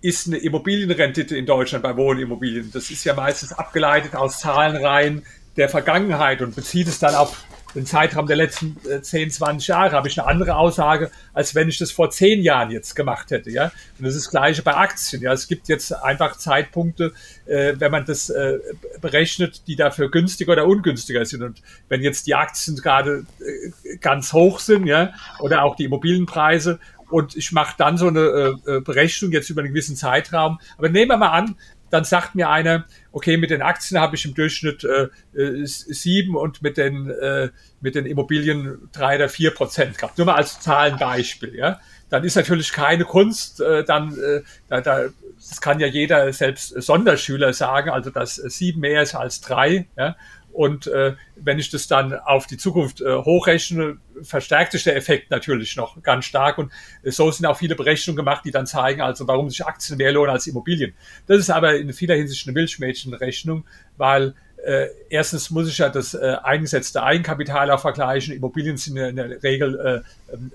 ist 0.00 0.26
eine 0.26 0.36
Immobilienrendite 0.36 1.36
in 1.36 1.46
Deutschland 1.46 1.82
bei 1.82 1.96
Wohnimmobilien, 1.96 2.70
das 2.72 2.90
ist 2.90 3.04
ja 3.04 3.14
meistens 3.14 3.52
abgeleitet 3.52 4.14
aus 4.14 4.40
Zahlenreihen 4.40 5.24
der 5.56 5.68
Vergangenheit 5.68 6.42
und 6.42 6.54
bezieht 6.54 6.88
es 6.88 6.98
dann 6.98 7.14
auf 7.14 7.44
den 7.74 7.86
Zeitraum 7.86 8.26
der 8.26 8.36
letzten 8.36 8.76
äh, 8.88 9.02
10, 9.02 9.30
20 9.30 9.68
Jahre 9.68 9.92
habe 9.92 10.08
ich 10.08 10.18
eine 10.18 10.28
andere 10.28 10.56
Aussage, 10.56 11.10
als 11.34 11.54
wenn 11.54 11.68
ich 11.68 11.78
das 11.78 11.90
vor 11.90 12.10
10 12.10 12.42
Jahren 12.42 12.70
jetzt 12.70 12.94
gemacht 12.94 13.30
hätte. 13.30 13.50
Ja? 13.50 13.64
Und 13.98 14.06
das 14.06 14.14
ist 14.14 14.26
das 14.26 14.30
Gleiche 14.30 14.62
bei 14.62 14.74
Aktien. 14.74 15.22
Ja? 15.22 15.32
Es 15.32 15.48
gibt 15.48 15.68
jetzt 15.68 15.92
einfach 15.92 16.36
Zeitpunkte, 16.36 17.12
äh, 17.46 17.74
wenn 17.78 17.92
man 17.92 18.04
das 18.04 18.30
äh, 18.30 18.58
berechnet, 19.00 19.62
die 19.66 19.76
dafür 19.76 20.10
günstiger 20.10 20.52
oder 20.52 20.66
ungünstiger 20.66 21.24
sind. 21.24 21.42
Und 21.42 21.62
wenn 21.88 22.02
jetzt 22.02 22.26
die 22.26 22.34
Aktien 22.34 22.76
gerade 22.76 23.26
äh, 23.40 23.96
ganz 23.98 24.32
hoch 24.32 24.60
sind, 24.60 24.86
ja, 24.86 25.12
oder 25.40 25.62
auch 25.62 25.76
die 25.76 25.84
Immobilienpreise 25.84 26.78
und 27.10 27.36
ich 27.36 27.52
mache 27.52 27.74
dann 27.78 27.96
so 27.96 28.08
eine 28.08 28.20
äh, 28.66 28.76
äh, 28.76 28.80
Berechnung 28.80 29.32
jetzt 29.32 29.50
über 29.50 29.62
einen 29.62 29.70
gewissen 29.70 29.96
Zeitraum. 29.96 30.58
Aber 30.76 30.88
nehmen 30.88 31.10
wir 31.10 31.16
mal 31.16 31.30
an, 31.30 31.56
dann 31.90 32.04
sagt 32.04 32.34
mir 32.34 32.50
einer, 32.50 32.84
okay, 33.12 33.36
mit 33.36 33.50
den 33.50 33.62
Aktien 33.62 34.00
habe 34.00 34.16
ich 34.16 34.24
im 34.24 34.34
Durchschnitt 34.34 34.84
äh, 34.84 35.08
äh, 35.38 35.64
sieben 35.64 36.36
und 36.36 36.62
mit 36.62 36.76
den, 36.76 37.10
äh, 37.10 37.50
mit 37.80 37.94
den 37.94 38.06
Immobilien 38.06 38.88
drei 38.92 39.16
oder 39.16 39.28
vier 39.28 39.52
Prozent 39.52 39.98
gehabt. 39.98 40.18
Nur 40.18 40.26
mal 40.26 40.34
als 40.34 40.60
Zahlenbeispiel. 40.60 41.54
Ja? 41.56 41.80
Dann 42.10 42.24
ist 42.24 42.36
natürlich 42.36 42.72
keine 42.72 43.04
Kunst, 43.04 43.60
äh, 43.60 43.84
dann, 43.84 44.12
äh, 44.18 44.42
da, 44.68 44.80
da, 44.80 45.04
das 45.36 45.60
kann 45.60 45.80
ja 45.80 45.86
jeder 45.86 46.32
selbst 46.32 46.70
Sonderschüler 46.80 47.52
sagen, 47.52 47.90
also 47.90 48.10
dass 48.10 48.36
sieben 48.36 48.80
mehr 48.80 49.02
ist 49.02 49.14
als 49.14 49.40
drei. 49.40 49.86
Ja? 49.96 50.16
Und 50.58 50.88
äh, 50.88 51.14
wenn 51.36 51.60
ich 51.60 51.70
das 51.70 51.86
dann 51.86 52.12
auf 52.12 52.48
die 52.48 52.56
Zukunft 52.56 53.00
äh, 53.00 53.14
hochrechne, 53.14 53.98
verstärkt 54.22 54.72
sich 54.72 54.82
der 54.82 54.96
Effekt 54.96 55.30
natürlich 55.30 55.76
noch 55.76 56.02
ganz 56.02 56.24
stark. 56.24 56.58
Und 56.58 56.72
äh, 57.04 57.12
so 57.12 57.30
sind 57.30 57.46
auch 57.46 57.56
viele 57.56 57.76
Berechnungen 57.76 58.16
gemacht, 58.16 58.44
die 58.44 58.50
dann 58.50 58.66
zeigen, 58.66 59.00
also 59.00 59.28
warum 59.28 59.48
sich 59.50 59.64
Aktien 59.64 59.98
mehr 59.98 60.10
lohnen 60.10 60.32
als 60.32 60.48
Immobilien. 60.48 60.94
Das 61.28 61.38
ist 61.38 61.50
aber 61.50 61.76
in 61.76 61.92
vieler 61.92 62.16
Hinsicht 62.16 62.44
eine 62.44 62.54
Milchmädchenrechnung, 62.54 63.66
weil 63.98 64.34
äh, 64.66 64.88
erstens 65.08 65.50
muss 65.50 65.68
ich 65.68 65.78
ja 65.78 65.90
das 65.90 66.14
äh, 66.14 66.34
eingesetzte 66.42 67.04
Eigenkapital 67.04 67.70
auch 67.70 67.78
vergleichen. 67.78 68.34
Immobilien 68.34 68.76
sind 68.78 68.96
in 68.96 69.14
der 69.14 69.40
Regel 69.44 70.04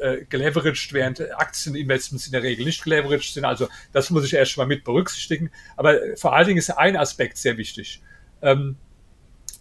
äh, 0.02 0.06
äh, 0.06 0.26
geleveraged, 0.26 0.92
während 0.92 1.22
Aktieninvestments 1.40 2.26
in 2.26 2.34
der 2.34 2.44
Regel 2.44 2.66
nicht 2.66 2.84
geleveraged 2.84 3.34
sind. 3.34 3.46
Also 3.46 3.70
das 3.94 4.10
muss 4.10 4.26
ich 4.26 4.34
erst 4.34 4.58
mal 4.58 4.68
mit 4.68 4.84
berücksichtigen. 4.84 5.50
Aber 5.78 5.98
vor 6.18 6.36
allen 6.36 6.48
Dingen 6.48 6.60
ist 6.60 6.72
ein 6.72 6.98
Aspekt 6.98 7.38
sehr 7.38 7.56
wichtig. 7.56 8.02
Ähm, 8.42 8.76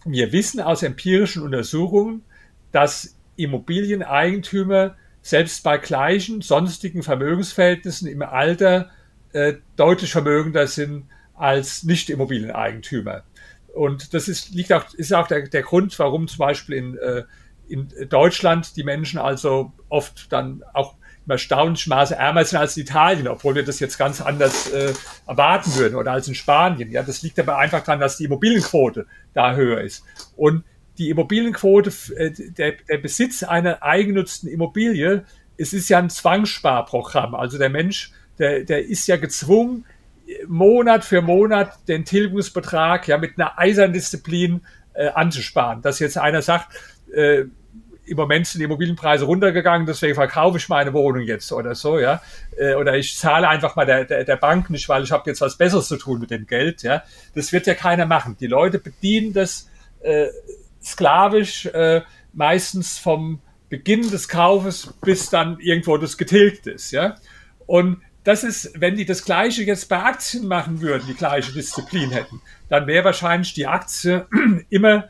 wir 0.05 0.31
wissen 0.31 0.59
aus 0.59 0.83
empirischen 0.83 1.43
Untersuchungen, 1.43 2.23
dass 2.71 3.15
Immobilieneigentümer 3.35 4.95
selbst 5.21 5.63
bei 5.63 5.77
gleichen 5.77 6.41
sonstigen 6.41 7.03
Vermögensverhältnissen 7.03 8.07
im 8.07 8.21
Alter 8.21 8.89
äh, 9.31 9.53
deutlich 9.75 10.11
vermögender 10.11 10.67
sind 10.67 11.05
als 11.33 11.83
Nicht-Immobilieneigentümer. 11.83 13.23
Und 13.73 14.13
das 14.13 14.27
ist, 14.27 14.53
liegt 14.53 14.71
auch, 14.71 14.93
ist 14.93 15.13
auch 15.13 15.27
der, 15.27 15.47
der 15.47 15.63
Grund, 15.63 15.97
warum 15.97 16.27
zum 16.27 16.37
Beispiel 16.39 16.75
in, 16.75 16.97
äh, 16.97 17.23
in 17.67 17.89
Deutschland 18.09 18.75
die 18.75 18.83
Menschen 18.83 19.17
also 19.17 19.71
oft 19.89 20.31
dann 20.31 20.63
auch 20.73 20.95
im 21.25 21.31
erstaunlichen 21.31 21.89
Maße 21.89 22.15
ärmer 22.15 22.43
sind 22.43 22.59
als 22.59 22.75
in 22.75 22.83
Italien, 22.83 23.27
obwohl 23.27 23.55
wir 23.55 23.63
das 23.63 23.79
jetzt 23.79 23.97
ganz 23.97 24.21
anders 24.21 24.71
äh, 24.71 24.93
erwarten 25.25 25.75
würden 25.75 25.95
oder 25.95 26.11
als 26.11 26.27
in 26.27 26.35
Spanien. 26.35 26.91
Ja, 26.91 27.03
das 27.03 27.21
liegt 27.21 27.39
aber 27.39 27.57
einfach 27.57 27.83
daran, 27.83 27.99
dass 27.99 28.17
die 28.17 28.25
Immobilienquote 28.25 29.07
da 29.33 29.55
höher 29.55 29.81
ist. 29.81 30.03
Und 30.35 30.63
die 30.97 31.09
Immobilienquote, 31.09 31.91
äh, 32.15 32.31
der, 32.31 32.73
der 32.89 32.97
Besitz 32.97 33.43
einer 33.43 33.81
eigennutzten 33.81 34.49
Immobilie, 34.49 35.25
es 35.57 35.73
ist 35.73 35.89
ja 35.89 35.99
ein 35.99 36.09
Zwangssparprogramm. 36.09 37.35
Also 37.35 37.57
der 37.57 37.69
Mensch, 37.69 38.11
der, 38.37 38.63
der 38.63 38.85
ist 38.85 39.07
ja 39.07 39.17
gezwungen, 39.17 39.85
Monat 40.47 41.03
für 41.03 41.21
Monat 41.21 41.87
den 41.87 42.05
Tilgungsbetrag 42.05 43.07
ja 43.07 43.17
mit 43.17 43.37
einer 43.37 43.59
eisernen 43.59 43.93
Disziplin 43.93 44.61
äh, 44.93 45.07
anzusparen. 45.09 45.81
Dass 45.81 45.99
jetzt 45.99 46.17
einer 46.17 46.41
sagt, 46.41 46.75
äh, 47.13 47.45
im 48.05 48.17
Moment 48.17 48.47
sind 48.47 48.59
die 48.59 48.65
Immobilienpreise 48.65 49.25
runtergegangen, 49.25 49.87
deswegen 49.87 50.15
verkaufe 50.15 50.57
ich 50.57 50.69
meine 50.69 50.93
Wohnung 50.93 51.23
jetzt 51.23 51.51
oder 51.51 51.75
so, 51.75 51.99
ja. 51.99 52.21
Äh, 52.57 52.75
oder 52.75 52.97
ich 52.97 53.17
zahle 53.17 53.47
einfach 53.47 53.75
mal 53.75 53.85
der, 53.85 54.05
der, 54.05 54.23
der 54.23 54.35
Bank 54.35 54.69
nicht, 54.69 54.89
weil 54.89 55.03
ich 55.03 55.11
habe 55.11 55.29
jetzt 55.29 55.41
was 55.41 55.57
Besseres 55.57 55.87
zu 55.87 55.97
tun 55.97 56.19
mit 56.19 56.31
dem 56.31 56.45
Geld, 56.45 56.83
ja. 56.83 57.03
Das 57.35 57.51
wird 57.53 57.67
ja 57.67 57.73
keiner 57.73 58.05
machen. 58.05 58.35
Die 58.39 58.47
Leute 58.47 58.79
bedienen 58.79 59.33
das 59.33 59.69
äh, 60.01 60.27
sklavisch, 60.83 61.65
äh, 61.67 62.01
meistens 62.33 62.97
vom 62.97 63.41
Beginn 63.69 64.09
des 64.11 64.27
Kaufes 64.27 64.93
bis 65.01 65.29
dann 65.29 65.59
irgendwo 65.59 65.97
das 65.97 66.17
getilgt 66.17 66.67
ist, 66.67 66.91
ja. 66.91 67.15
Und 67.65 68.01
das 68.23 68.43
ist, 68.43 68.79
wenn 68.79 68.95
die 68.95 69.05
das 69.05 69.25
Gleiche 69.25 69.63
jetzt 69.63 69.89
bei 69.89 70.01
Aktien 70.01 70.47
machen 70.47 70.81
würden, 70.81 71.05
die 71.07 71.13
gleiche 71.13 71.51
Disziplin 71.51 72.11
hätten, 72.11 72.41
dann 72.69 72.87
wäre 72.87 73.05
wahrscheinlich 73.05 73.53
die 73.53 73.67
Aktie 73.67 74.27
immer 74.69 75.09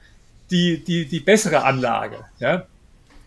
die, 0.49 0.83
die, 0.83 1.05
die 1.05 1.19
bessere 1.19 1.63
Anlage. 1.63 2.25
Ja? 2.39 2.67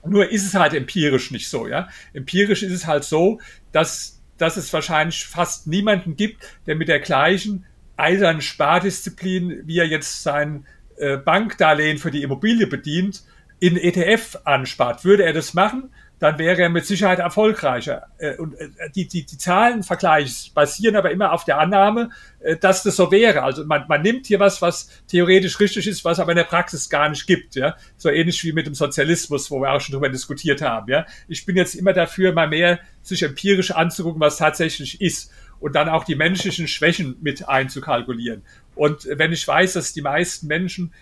Nur 0.09 0.31
ist 0.31 0.47
es 0.47 0.55
halt 0.55 0.75
empirisch 0.75 1.31
nicht 1.31 1.49
so, 1.49 1.67
ja. 1.67 1.89
Empirisch 2.13 2.63
ist 2.63 2.73
es 2.73 2.87
halt 2.87 3.05
so, 3.05 3.41
dass, 3.73 4.23
dass 4.39 4.57
es 4.57 4.73
wahrscheinlich 4.73 5.27
fast 5.27 5.67
niemanden 5.67 6.17
gibt, 6.17 6.45
der 6.67 6.77
mit 6.77 6.89
der 6.89 7.01
gleichen 7.01 7.65
eisernen 7.97 8.43
Spardisziplin, 8.43 9.63
wie 9.65 9.79
er 9.79 9.87
jetzt 9.87 10.23
sein 10.23 10.67
äh, 10.97 11.17
Bankdarlehen 11.17 11.99
für 11.99 12.11
die 12.11 12.23
Immobilie 12.23 12.67
bedient, 12.67 13.23
in 13.59 13.77
ETF 13.77 14.41
anspart. 14.45 15.05
Würde 15.05 15.25
er 15.25 15.33
das 15.33 15.55
machen, 15.55 15.91
dann 16.19 16.39
wäre 16.39 16.63
er 16.63 16.69
mit 16.71 16.87
Sicherheit 16.87 17.19
erfolgreicher. 17.19 18.07
Äh, 18.19 18.37
und 18.37 18.55
äh, 18.55 18.69
die, 18.95 19.07
die, 19.07 19.27
die 19.27 19.37
Zahlenvergleiche 19.37 20.51
basieren 20.55 20.97
aber 20.97 21.11
immer 21.11 21.33
auf 21.33 21.45
der 21.45 21.59
Annahme, 21.59 22.11
äh, 22.41 22.57
dass 22.57 22.83
das 22.83 22.97
so 22.97 23.11
wäre. 23.11 23.43
Also 23.43 23.65
man, 23.67 23.85
man 23.87 24.01
nimmt 24.01 24.27
hier 24.27 24.41
was, 24.41 24.63
was 24.63 24.89
theoretisch 25.09 25.61
richtig 25.61 25.87
ist, 25.87 26.05
was 26.05 26.19
aber 26.19 26.33
in 26.33 26.37
der 26.37 26.45
Praxis 26.45 26.89
gar 26.89 27.09
nicht 27.11 27.27
gibt. 27.27 27.55
Ja? 27.55 27.77
So 27.99 28.09
ähnlich 28.09 28.43
wie 28.45 28.53
mit 28.53 28.67
dem 28.67 28.75
Sozialismus, 28.75 29.51
wo 29.51 29.61
wir 29.61 29.73
auch 29.73 29.81
schon 29.81 29.93
drüber 29.93 30.09
diskutiert 30.09 30.63
haben. 30.63 30.91
Ja? 30.91 31.07
Ich 31.29 31.45
bin 31.45 31.57
jetzt 31.57 31.75
immer 31.75 31.93
dafür, 31.93 32.33
mal 32.33 32.49
mehr 32.49 32.79
sich 33.03 33.23
empirisch 33.23 33.73
anzugucken, 33.73 34.21
was 34.21 34.39
tatsächlich 34.39 35.01
ist 35.01 35.31
und 35.61 35.75
dann 35.75 35.89
auch 35.89 36.05
die 36.05 36.17
menschlichen 36.17 36.67
Schwächen 36.67 37.17
mit 37.21 37.49
einzukalkulieren. 37.49 38.43
Und 38.75 39.07
wenn 39.11 39.33
ich 39.33 39.47
weiß, 39.47 39.75
dass 39.75 39.95
die 39.95 40.03
meisten 40.03 40.49
Menschen 40.49 40.93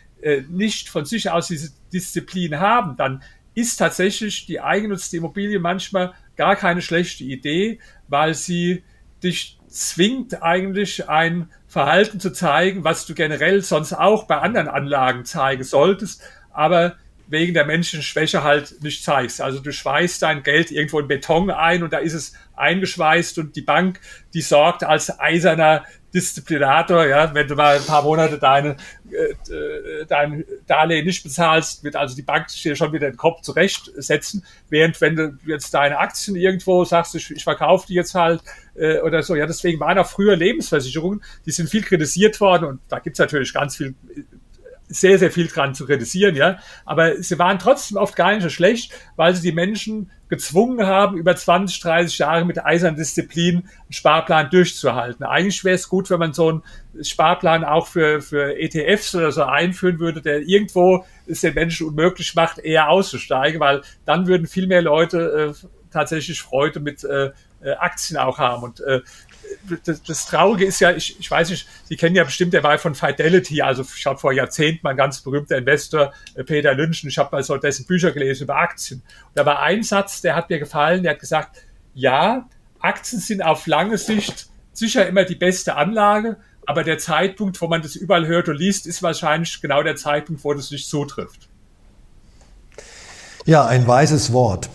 nicht 0.48 0.88
von 0.88 1.04
sich 1.04 1.28
aus 1.28 1.48
diese 1.48 1.72
Disziplin 1.92 2.60
haben, 2.60 2.96
dann 2.96 3.22
ist 3.54 3.76
tatsächlich 3.76 4.46
die 4.46 4.60
eigennutzte 4.60 5.16
Immobilie 5.18 5.58
manchmal 5.58 6.14
gar 6.36 6.56
keine 6.56 6.82
schlechte 6.82 7.24
Idee, 7.24 7.78
weil 8.08 8.34
sie 8.34 8.84
dich 9.22 9.58
zwingt 9.68 10.42
eigentlich 10.42 11.08
ein 11.08 11.50
Verhalten 11.66 12.20
zu 12.20 12.32
zeigen, 12.32 12.84
was 12.84 13.06
du 13.06 13.14
generell 13.14 13.62
sonst 13.62 13.92
auch 13.92 14.24
bei 14.24 14.38
anderen 14.38 14.68
Anlagen 14.68 15.24
zeigen 15.24 15.64
solltest, 15.64 16.22
aber 16.52 16.96
wegen 17.26 17.54
der 17.54 17.64
menschlichen 17.64 18.02
Schwäche 18.02 18.44
halt 18.44 18.82
nicht 18.82 19.02
zeigst. 19.02 19.40
Also 19.40 19.60
du 19.60 19.72
schweißt 19.72 20.22
dein 20.22 20.42
Geld 20.42 20.70
irgendwo 20.70 21.00
in 21.00 21.08
Beton 21.08 21.50
ein 21.50 21.82
und 21.82 21.92
da 21.92 21.98
ist 21.98 22.12
es 22.12 22.34
eingeschweißt 22.54 23.38
und 23.38 23.56
die 23.56 23.62
Bank, 23.62 24.00
die 24.34 24.42
sorgt 24.42 24.84
als 24.84 25.18
eiserner 25.18 25.84
Disziplinator, 26.14 27.06
ja, 27.06 27.34
wenn 27.34 27.48
du 27.48 27.56
mal 27.56 27.76
ein 27.76 27.84
paar 27.84 28.02
Monate 28.02 28.38
deine, 28.38 28.76
äh, 29.10 30.06
dein 30.06 30.44
Darlehen 30.66 31.04
nicht 31.04 31.24
bezahlst, 31.24 31.82
wird 31.82 31.96
also 31.96 32.14
die 32.14 32.22
Bank 32.22 32.46
dir 32.48 32.76
schon 32.76 32.92
wieder 32.92 33.10
den 33.10 33.16
Kopf 33.16 33.40
zurechtsetzen, 33.42 34.44
während 34.68 35.00
wenn 35.00 35.16
du 35.16 35.38
jetzt 35.44 35.74
deine 35.74 35.98
Aktien 35.98 36.36
irgendwo 36.36 36.84
sagst, 36.84 37.16
ich, 37.16 37.32
ich 37.32 37.42
verkaufe 37.42 37.88
die 37.88 37.94
jetzt 37.94 38.14
halt 38.14 38.42
äh, 38.76 39.00
oder 39.00 39.22
so, 39.22 39.34
ja, 39.34 39.46
deswegen 39.46 39.80
waren 39.80 39.98
auch 39.98 40.08
früher 40.08 40.36
Lebensversicherungen, 40.36 41.22
die 41.46 41.50
sind 41.50 41.68
viel 41.68 41.82
kritisiert 41.82 42.40
worden 42.40 42.64
und 42.64 42.80
da 42.88 43.00
gibt's 43.00 43.18
natürlich 43.18 43.52
ganz 43.52 43.76
viel 43.76 43.94
sehr, 44.86 45.18
sehr 45.18 45.30
viel 45.30 45.48
dran 45.48 45.74
zu 45.74 45.86
kritisieren, 45.86 46.36
ja. 46.36 46.58
Aber 46.84 47.20
sie 47.22 47.38
waren 47.38 47.58
trotzdem 47.58 47.96
oft 47.96 48.16
gar 48.16 48.32
nicht 48.32 48.42
so 48.42 48.50
schlecht, 48.50 48.92
weil 49.16 49.34
sie 49.34 49.42
die 49.42 49.54
Menschen 49.54 50.10
gezwungen 50.28 50.86
haben, 50.86 51.16
über 51.16 51.36
20, 51.36 51.80
30 51.80 52.18
Jahre 52.18 52.44
mit 52.44 52.64
eiserner 52.64 52.96
Disziplin 52.96 53.56
einen 53.56 53.92
Sparplan 53.92 54.50
durchzuhalten. 54.50 55.24
Eigentlich 55.24 55.64
wäre 55.64 55.74
es 55.74 55.88
gut, 55.88 56.10
wenn 56.10 56.18
man 56.18 56.32
so 56.32 56.48
einen 56.48 56.62
Sparplan 57.02 57.64
auch 57.64 57.86
für, 57.86 58.20
für 58.20 58.56
ETFs 58.58 59.14
oder 59.14 59.32
so 59.32 59.42
einführen 59.42 59.98
würde, 59.98 60.22
der 60.22 60.40
irgendwo 60.40 61.04
es 61.26 61.42
den 61.42 61.54
Menschen 61.54 61.88
unmöglich 61.88 62.34
macht, 62.34 62.58
eher 62.58 62.88
auszusteigen, 62.88 63.60
weil 63.60 63.82
dann 64.06 64.26
würden 64.26 64.46
viel 64.46 64.66
mehr 64.66 64.82
Leute 64.82 65.54
äh, 65.54 65.66
tatsächlich 65.90 66.40
Freude 66.40 66.80
mit 66.80 67.04
äh, 67.04 67.30
äh 67.62 67.72
Aktien 67.78 68.18
auch 68.18 68.38
haben. 68.38 68.62
Und 68.62 68.80
äh, 68.80 69.00
das, 69.84 70.02
das 70.02 70.26
Traurige 70.26 70.66
ist 70.66 70.80
ja, 70.80 70.90
ich, 70.92 71.18
ich 71.18 71.30
weiß 71.30 71.50
nicht, 71.50 71.66
Sie 71.84 71.96
kennen 71.96 72.14
ja 72.14 72.24
bestimmt, 72.24 72.52
der 72.52 72.62
war 72.62 72.78
von 72.78 72.94
Fidelity, 72.94 73.62
also 73.62 73.84
ich 73.96 74.06
habe 74.06 74.18
vor 74.18 74.32
Jahrzehnten 74.32 74.86
ein 74.86 74.96
ganz 74.96 75.20
berühmter 75.20 75.58
Investor, 75.58 76.12
äh, 76.34 76.44
Peter 76.44 76.74
Lünchen, 76.74 77.08
ich 77.08 77.18
habe 77.18 77.34
mal 77.34 77.42
so 77.42 77.56
dessen 77.56 77.86
Bücher 77.86 78.12
gelesen 78.12 78.44
über 78.44 78.56
Aktien. 78.56 79.00
Und 79.00 79.32
da 79.34 79.46
war 79.46 79.60
ein 79.62 79.82
Satz, 79.82 80.20
der 80.20 80.36
hat 80.36 80.50
mir 80.50 80.58
gefallen, 80.58 81.02
der 81.02 81.12
hat 81.12 81.20
gesagt, 81.20 81.62
ja, 81.94 82.48
Aktien 82.80 83.20
sind 83.20 83.42
auf 83.42 83.66
lange 83.66 83.98
Sicht 83.98 84.48
sicher 84.72 85.06
immer 85.06 85.24
die 85.24 85.36
beste 85.36 85.76
Anlage, 85.76 86.36
aber 86.66 86.84
der 86.84 86.98
Zeitpunkt, 86.98 87.60
wo 87.60 87.68
man 87.68 87.82
das 87.82 87.96
überall 87.96 88.26
hört 88.26 88.48
und 88.48 88.56
liest, 88.56 88.86
ist 88.86 89.02
wahrscheinlich 89.02 89.60
genau 89.60 89.82
der 89.82 89.96
Zeitpunkt, 89.96 90.44
wo 90.44 90.52
das 90.54 90.70
nicht 90.70 90.88
zutrifft. 90.88 91.48
Ja, 93.46 93.66
ein 93.66 93.86
weises 93.86 94.32
Wort. 94.32 94.70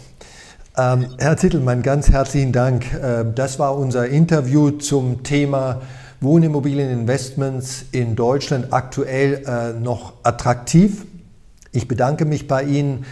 Ähm, 0.79 1.07
Herr 1.17 1.35
Zittelmann, 1.35 1.81
ganz 1.81 2.09
herzlichen 2.09 2.53
Dank. 2.53 2.85
Ähm, 3.03 3.35
das 3.35 3.59
war 3.59 3.77
unser 3.77 4.07
Interview 4.07 4.71
zum 4.71 5.23
Thema 5.23 5.81
Wohnimmobilieninvestments 6.21 7.85
in 7.91 8.15
Deutschland 8.15 8.71
aktuell 8.71 9.43
äh, 9.45 9.77
noch 9.77 10.13
attraktiv. 10.23 11.05
Ich 11.73 11.89
bedanke 11.89 12.23
mich 12.23 12.47
bei 12.47 12.63
Ihnen. 12.63 13.05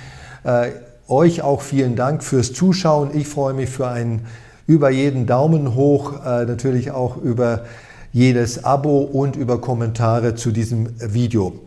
Äh, 0.45 0.69
euch 1.10 1.41
auch 1.41 1.62
vielen 1.62 1.97
Dank 1.97 2.23
fürs 2.23 2.53
Zuschauen. 2.53 3.10
Ich 3.13 3.27
freue 3.27 3.53
mich 3.53 3.69
für 3.69 3.89
einen 3.89 4.25
über 4.65 4.89
jeden 4.89 5.25
Daumen 5.25 5.75
hoch, 5.75 6.25
äh, 6.25 6.45
natürlich 6.45 6.91
auch 6.91 7.17
über 7.17 7.65
jedes 8.13 8.63
Abo 8.63 8.99
und 8.99 9.36
über 9.36 9.60
Kommentare 9.60 10.36
zu 10.36 10.51
diesem 10.51 10.88
Video. 10.99 11.60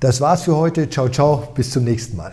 Das 0.00 0.22
war's 0.22 0.42
für 0.42 0.56
heute. 0.56 0.88
Ciao, 0.88 1.10
ciao. 1.10 1.48
Bis 1.54 1.70
zum 1.70 1.84
nächsten 1.84 2.16
Mal. 2.16 2.32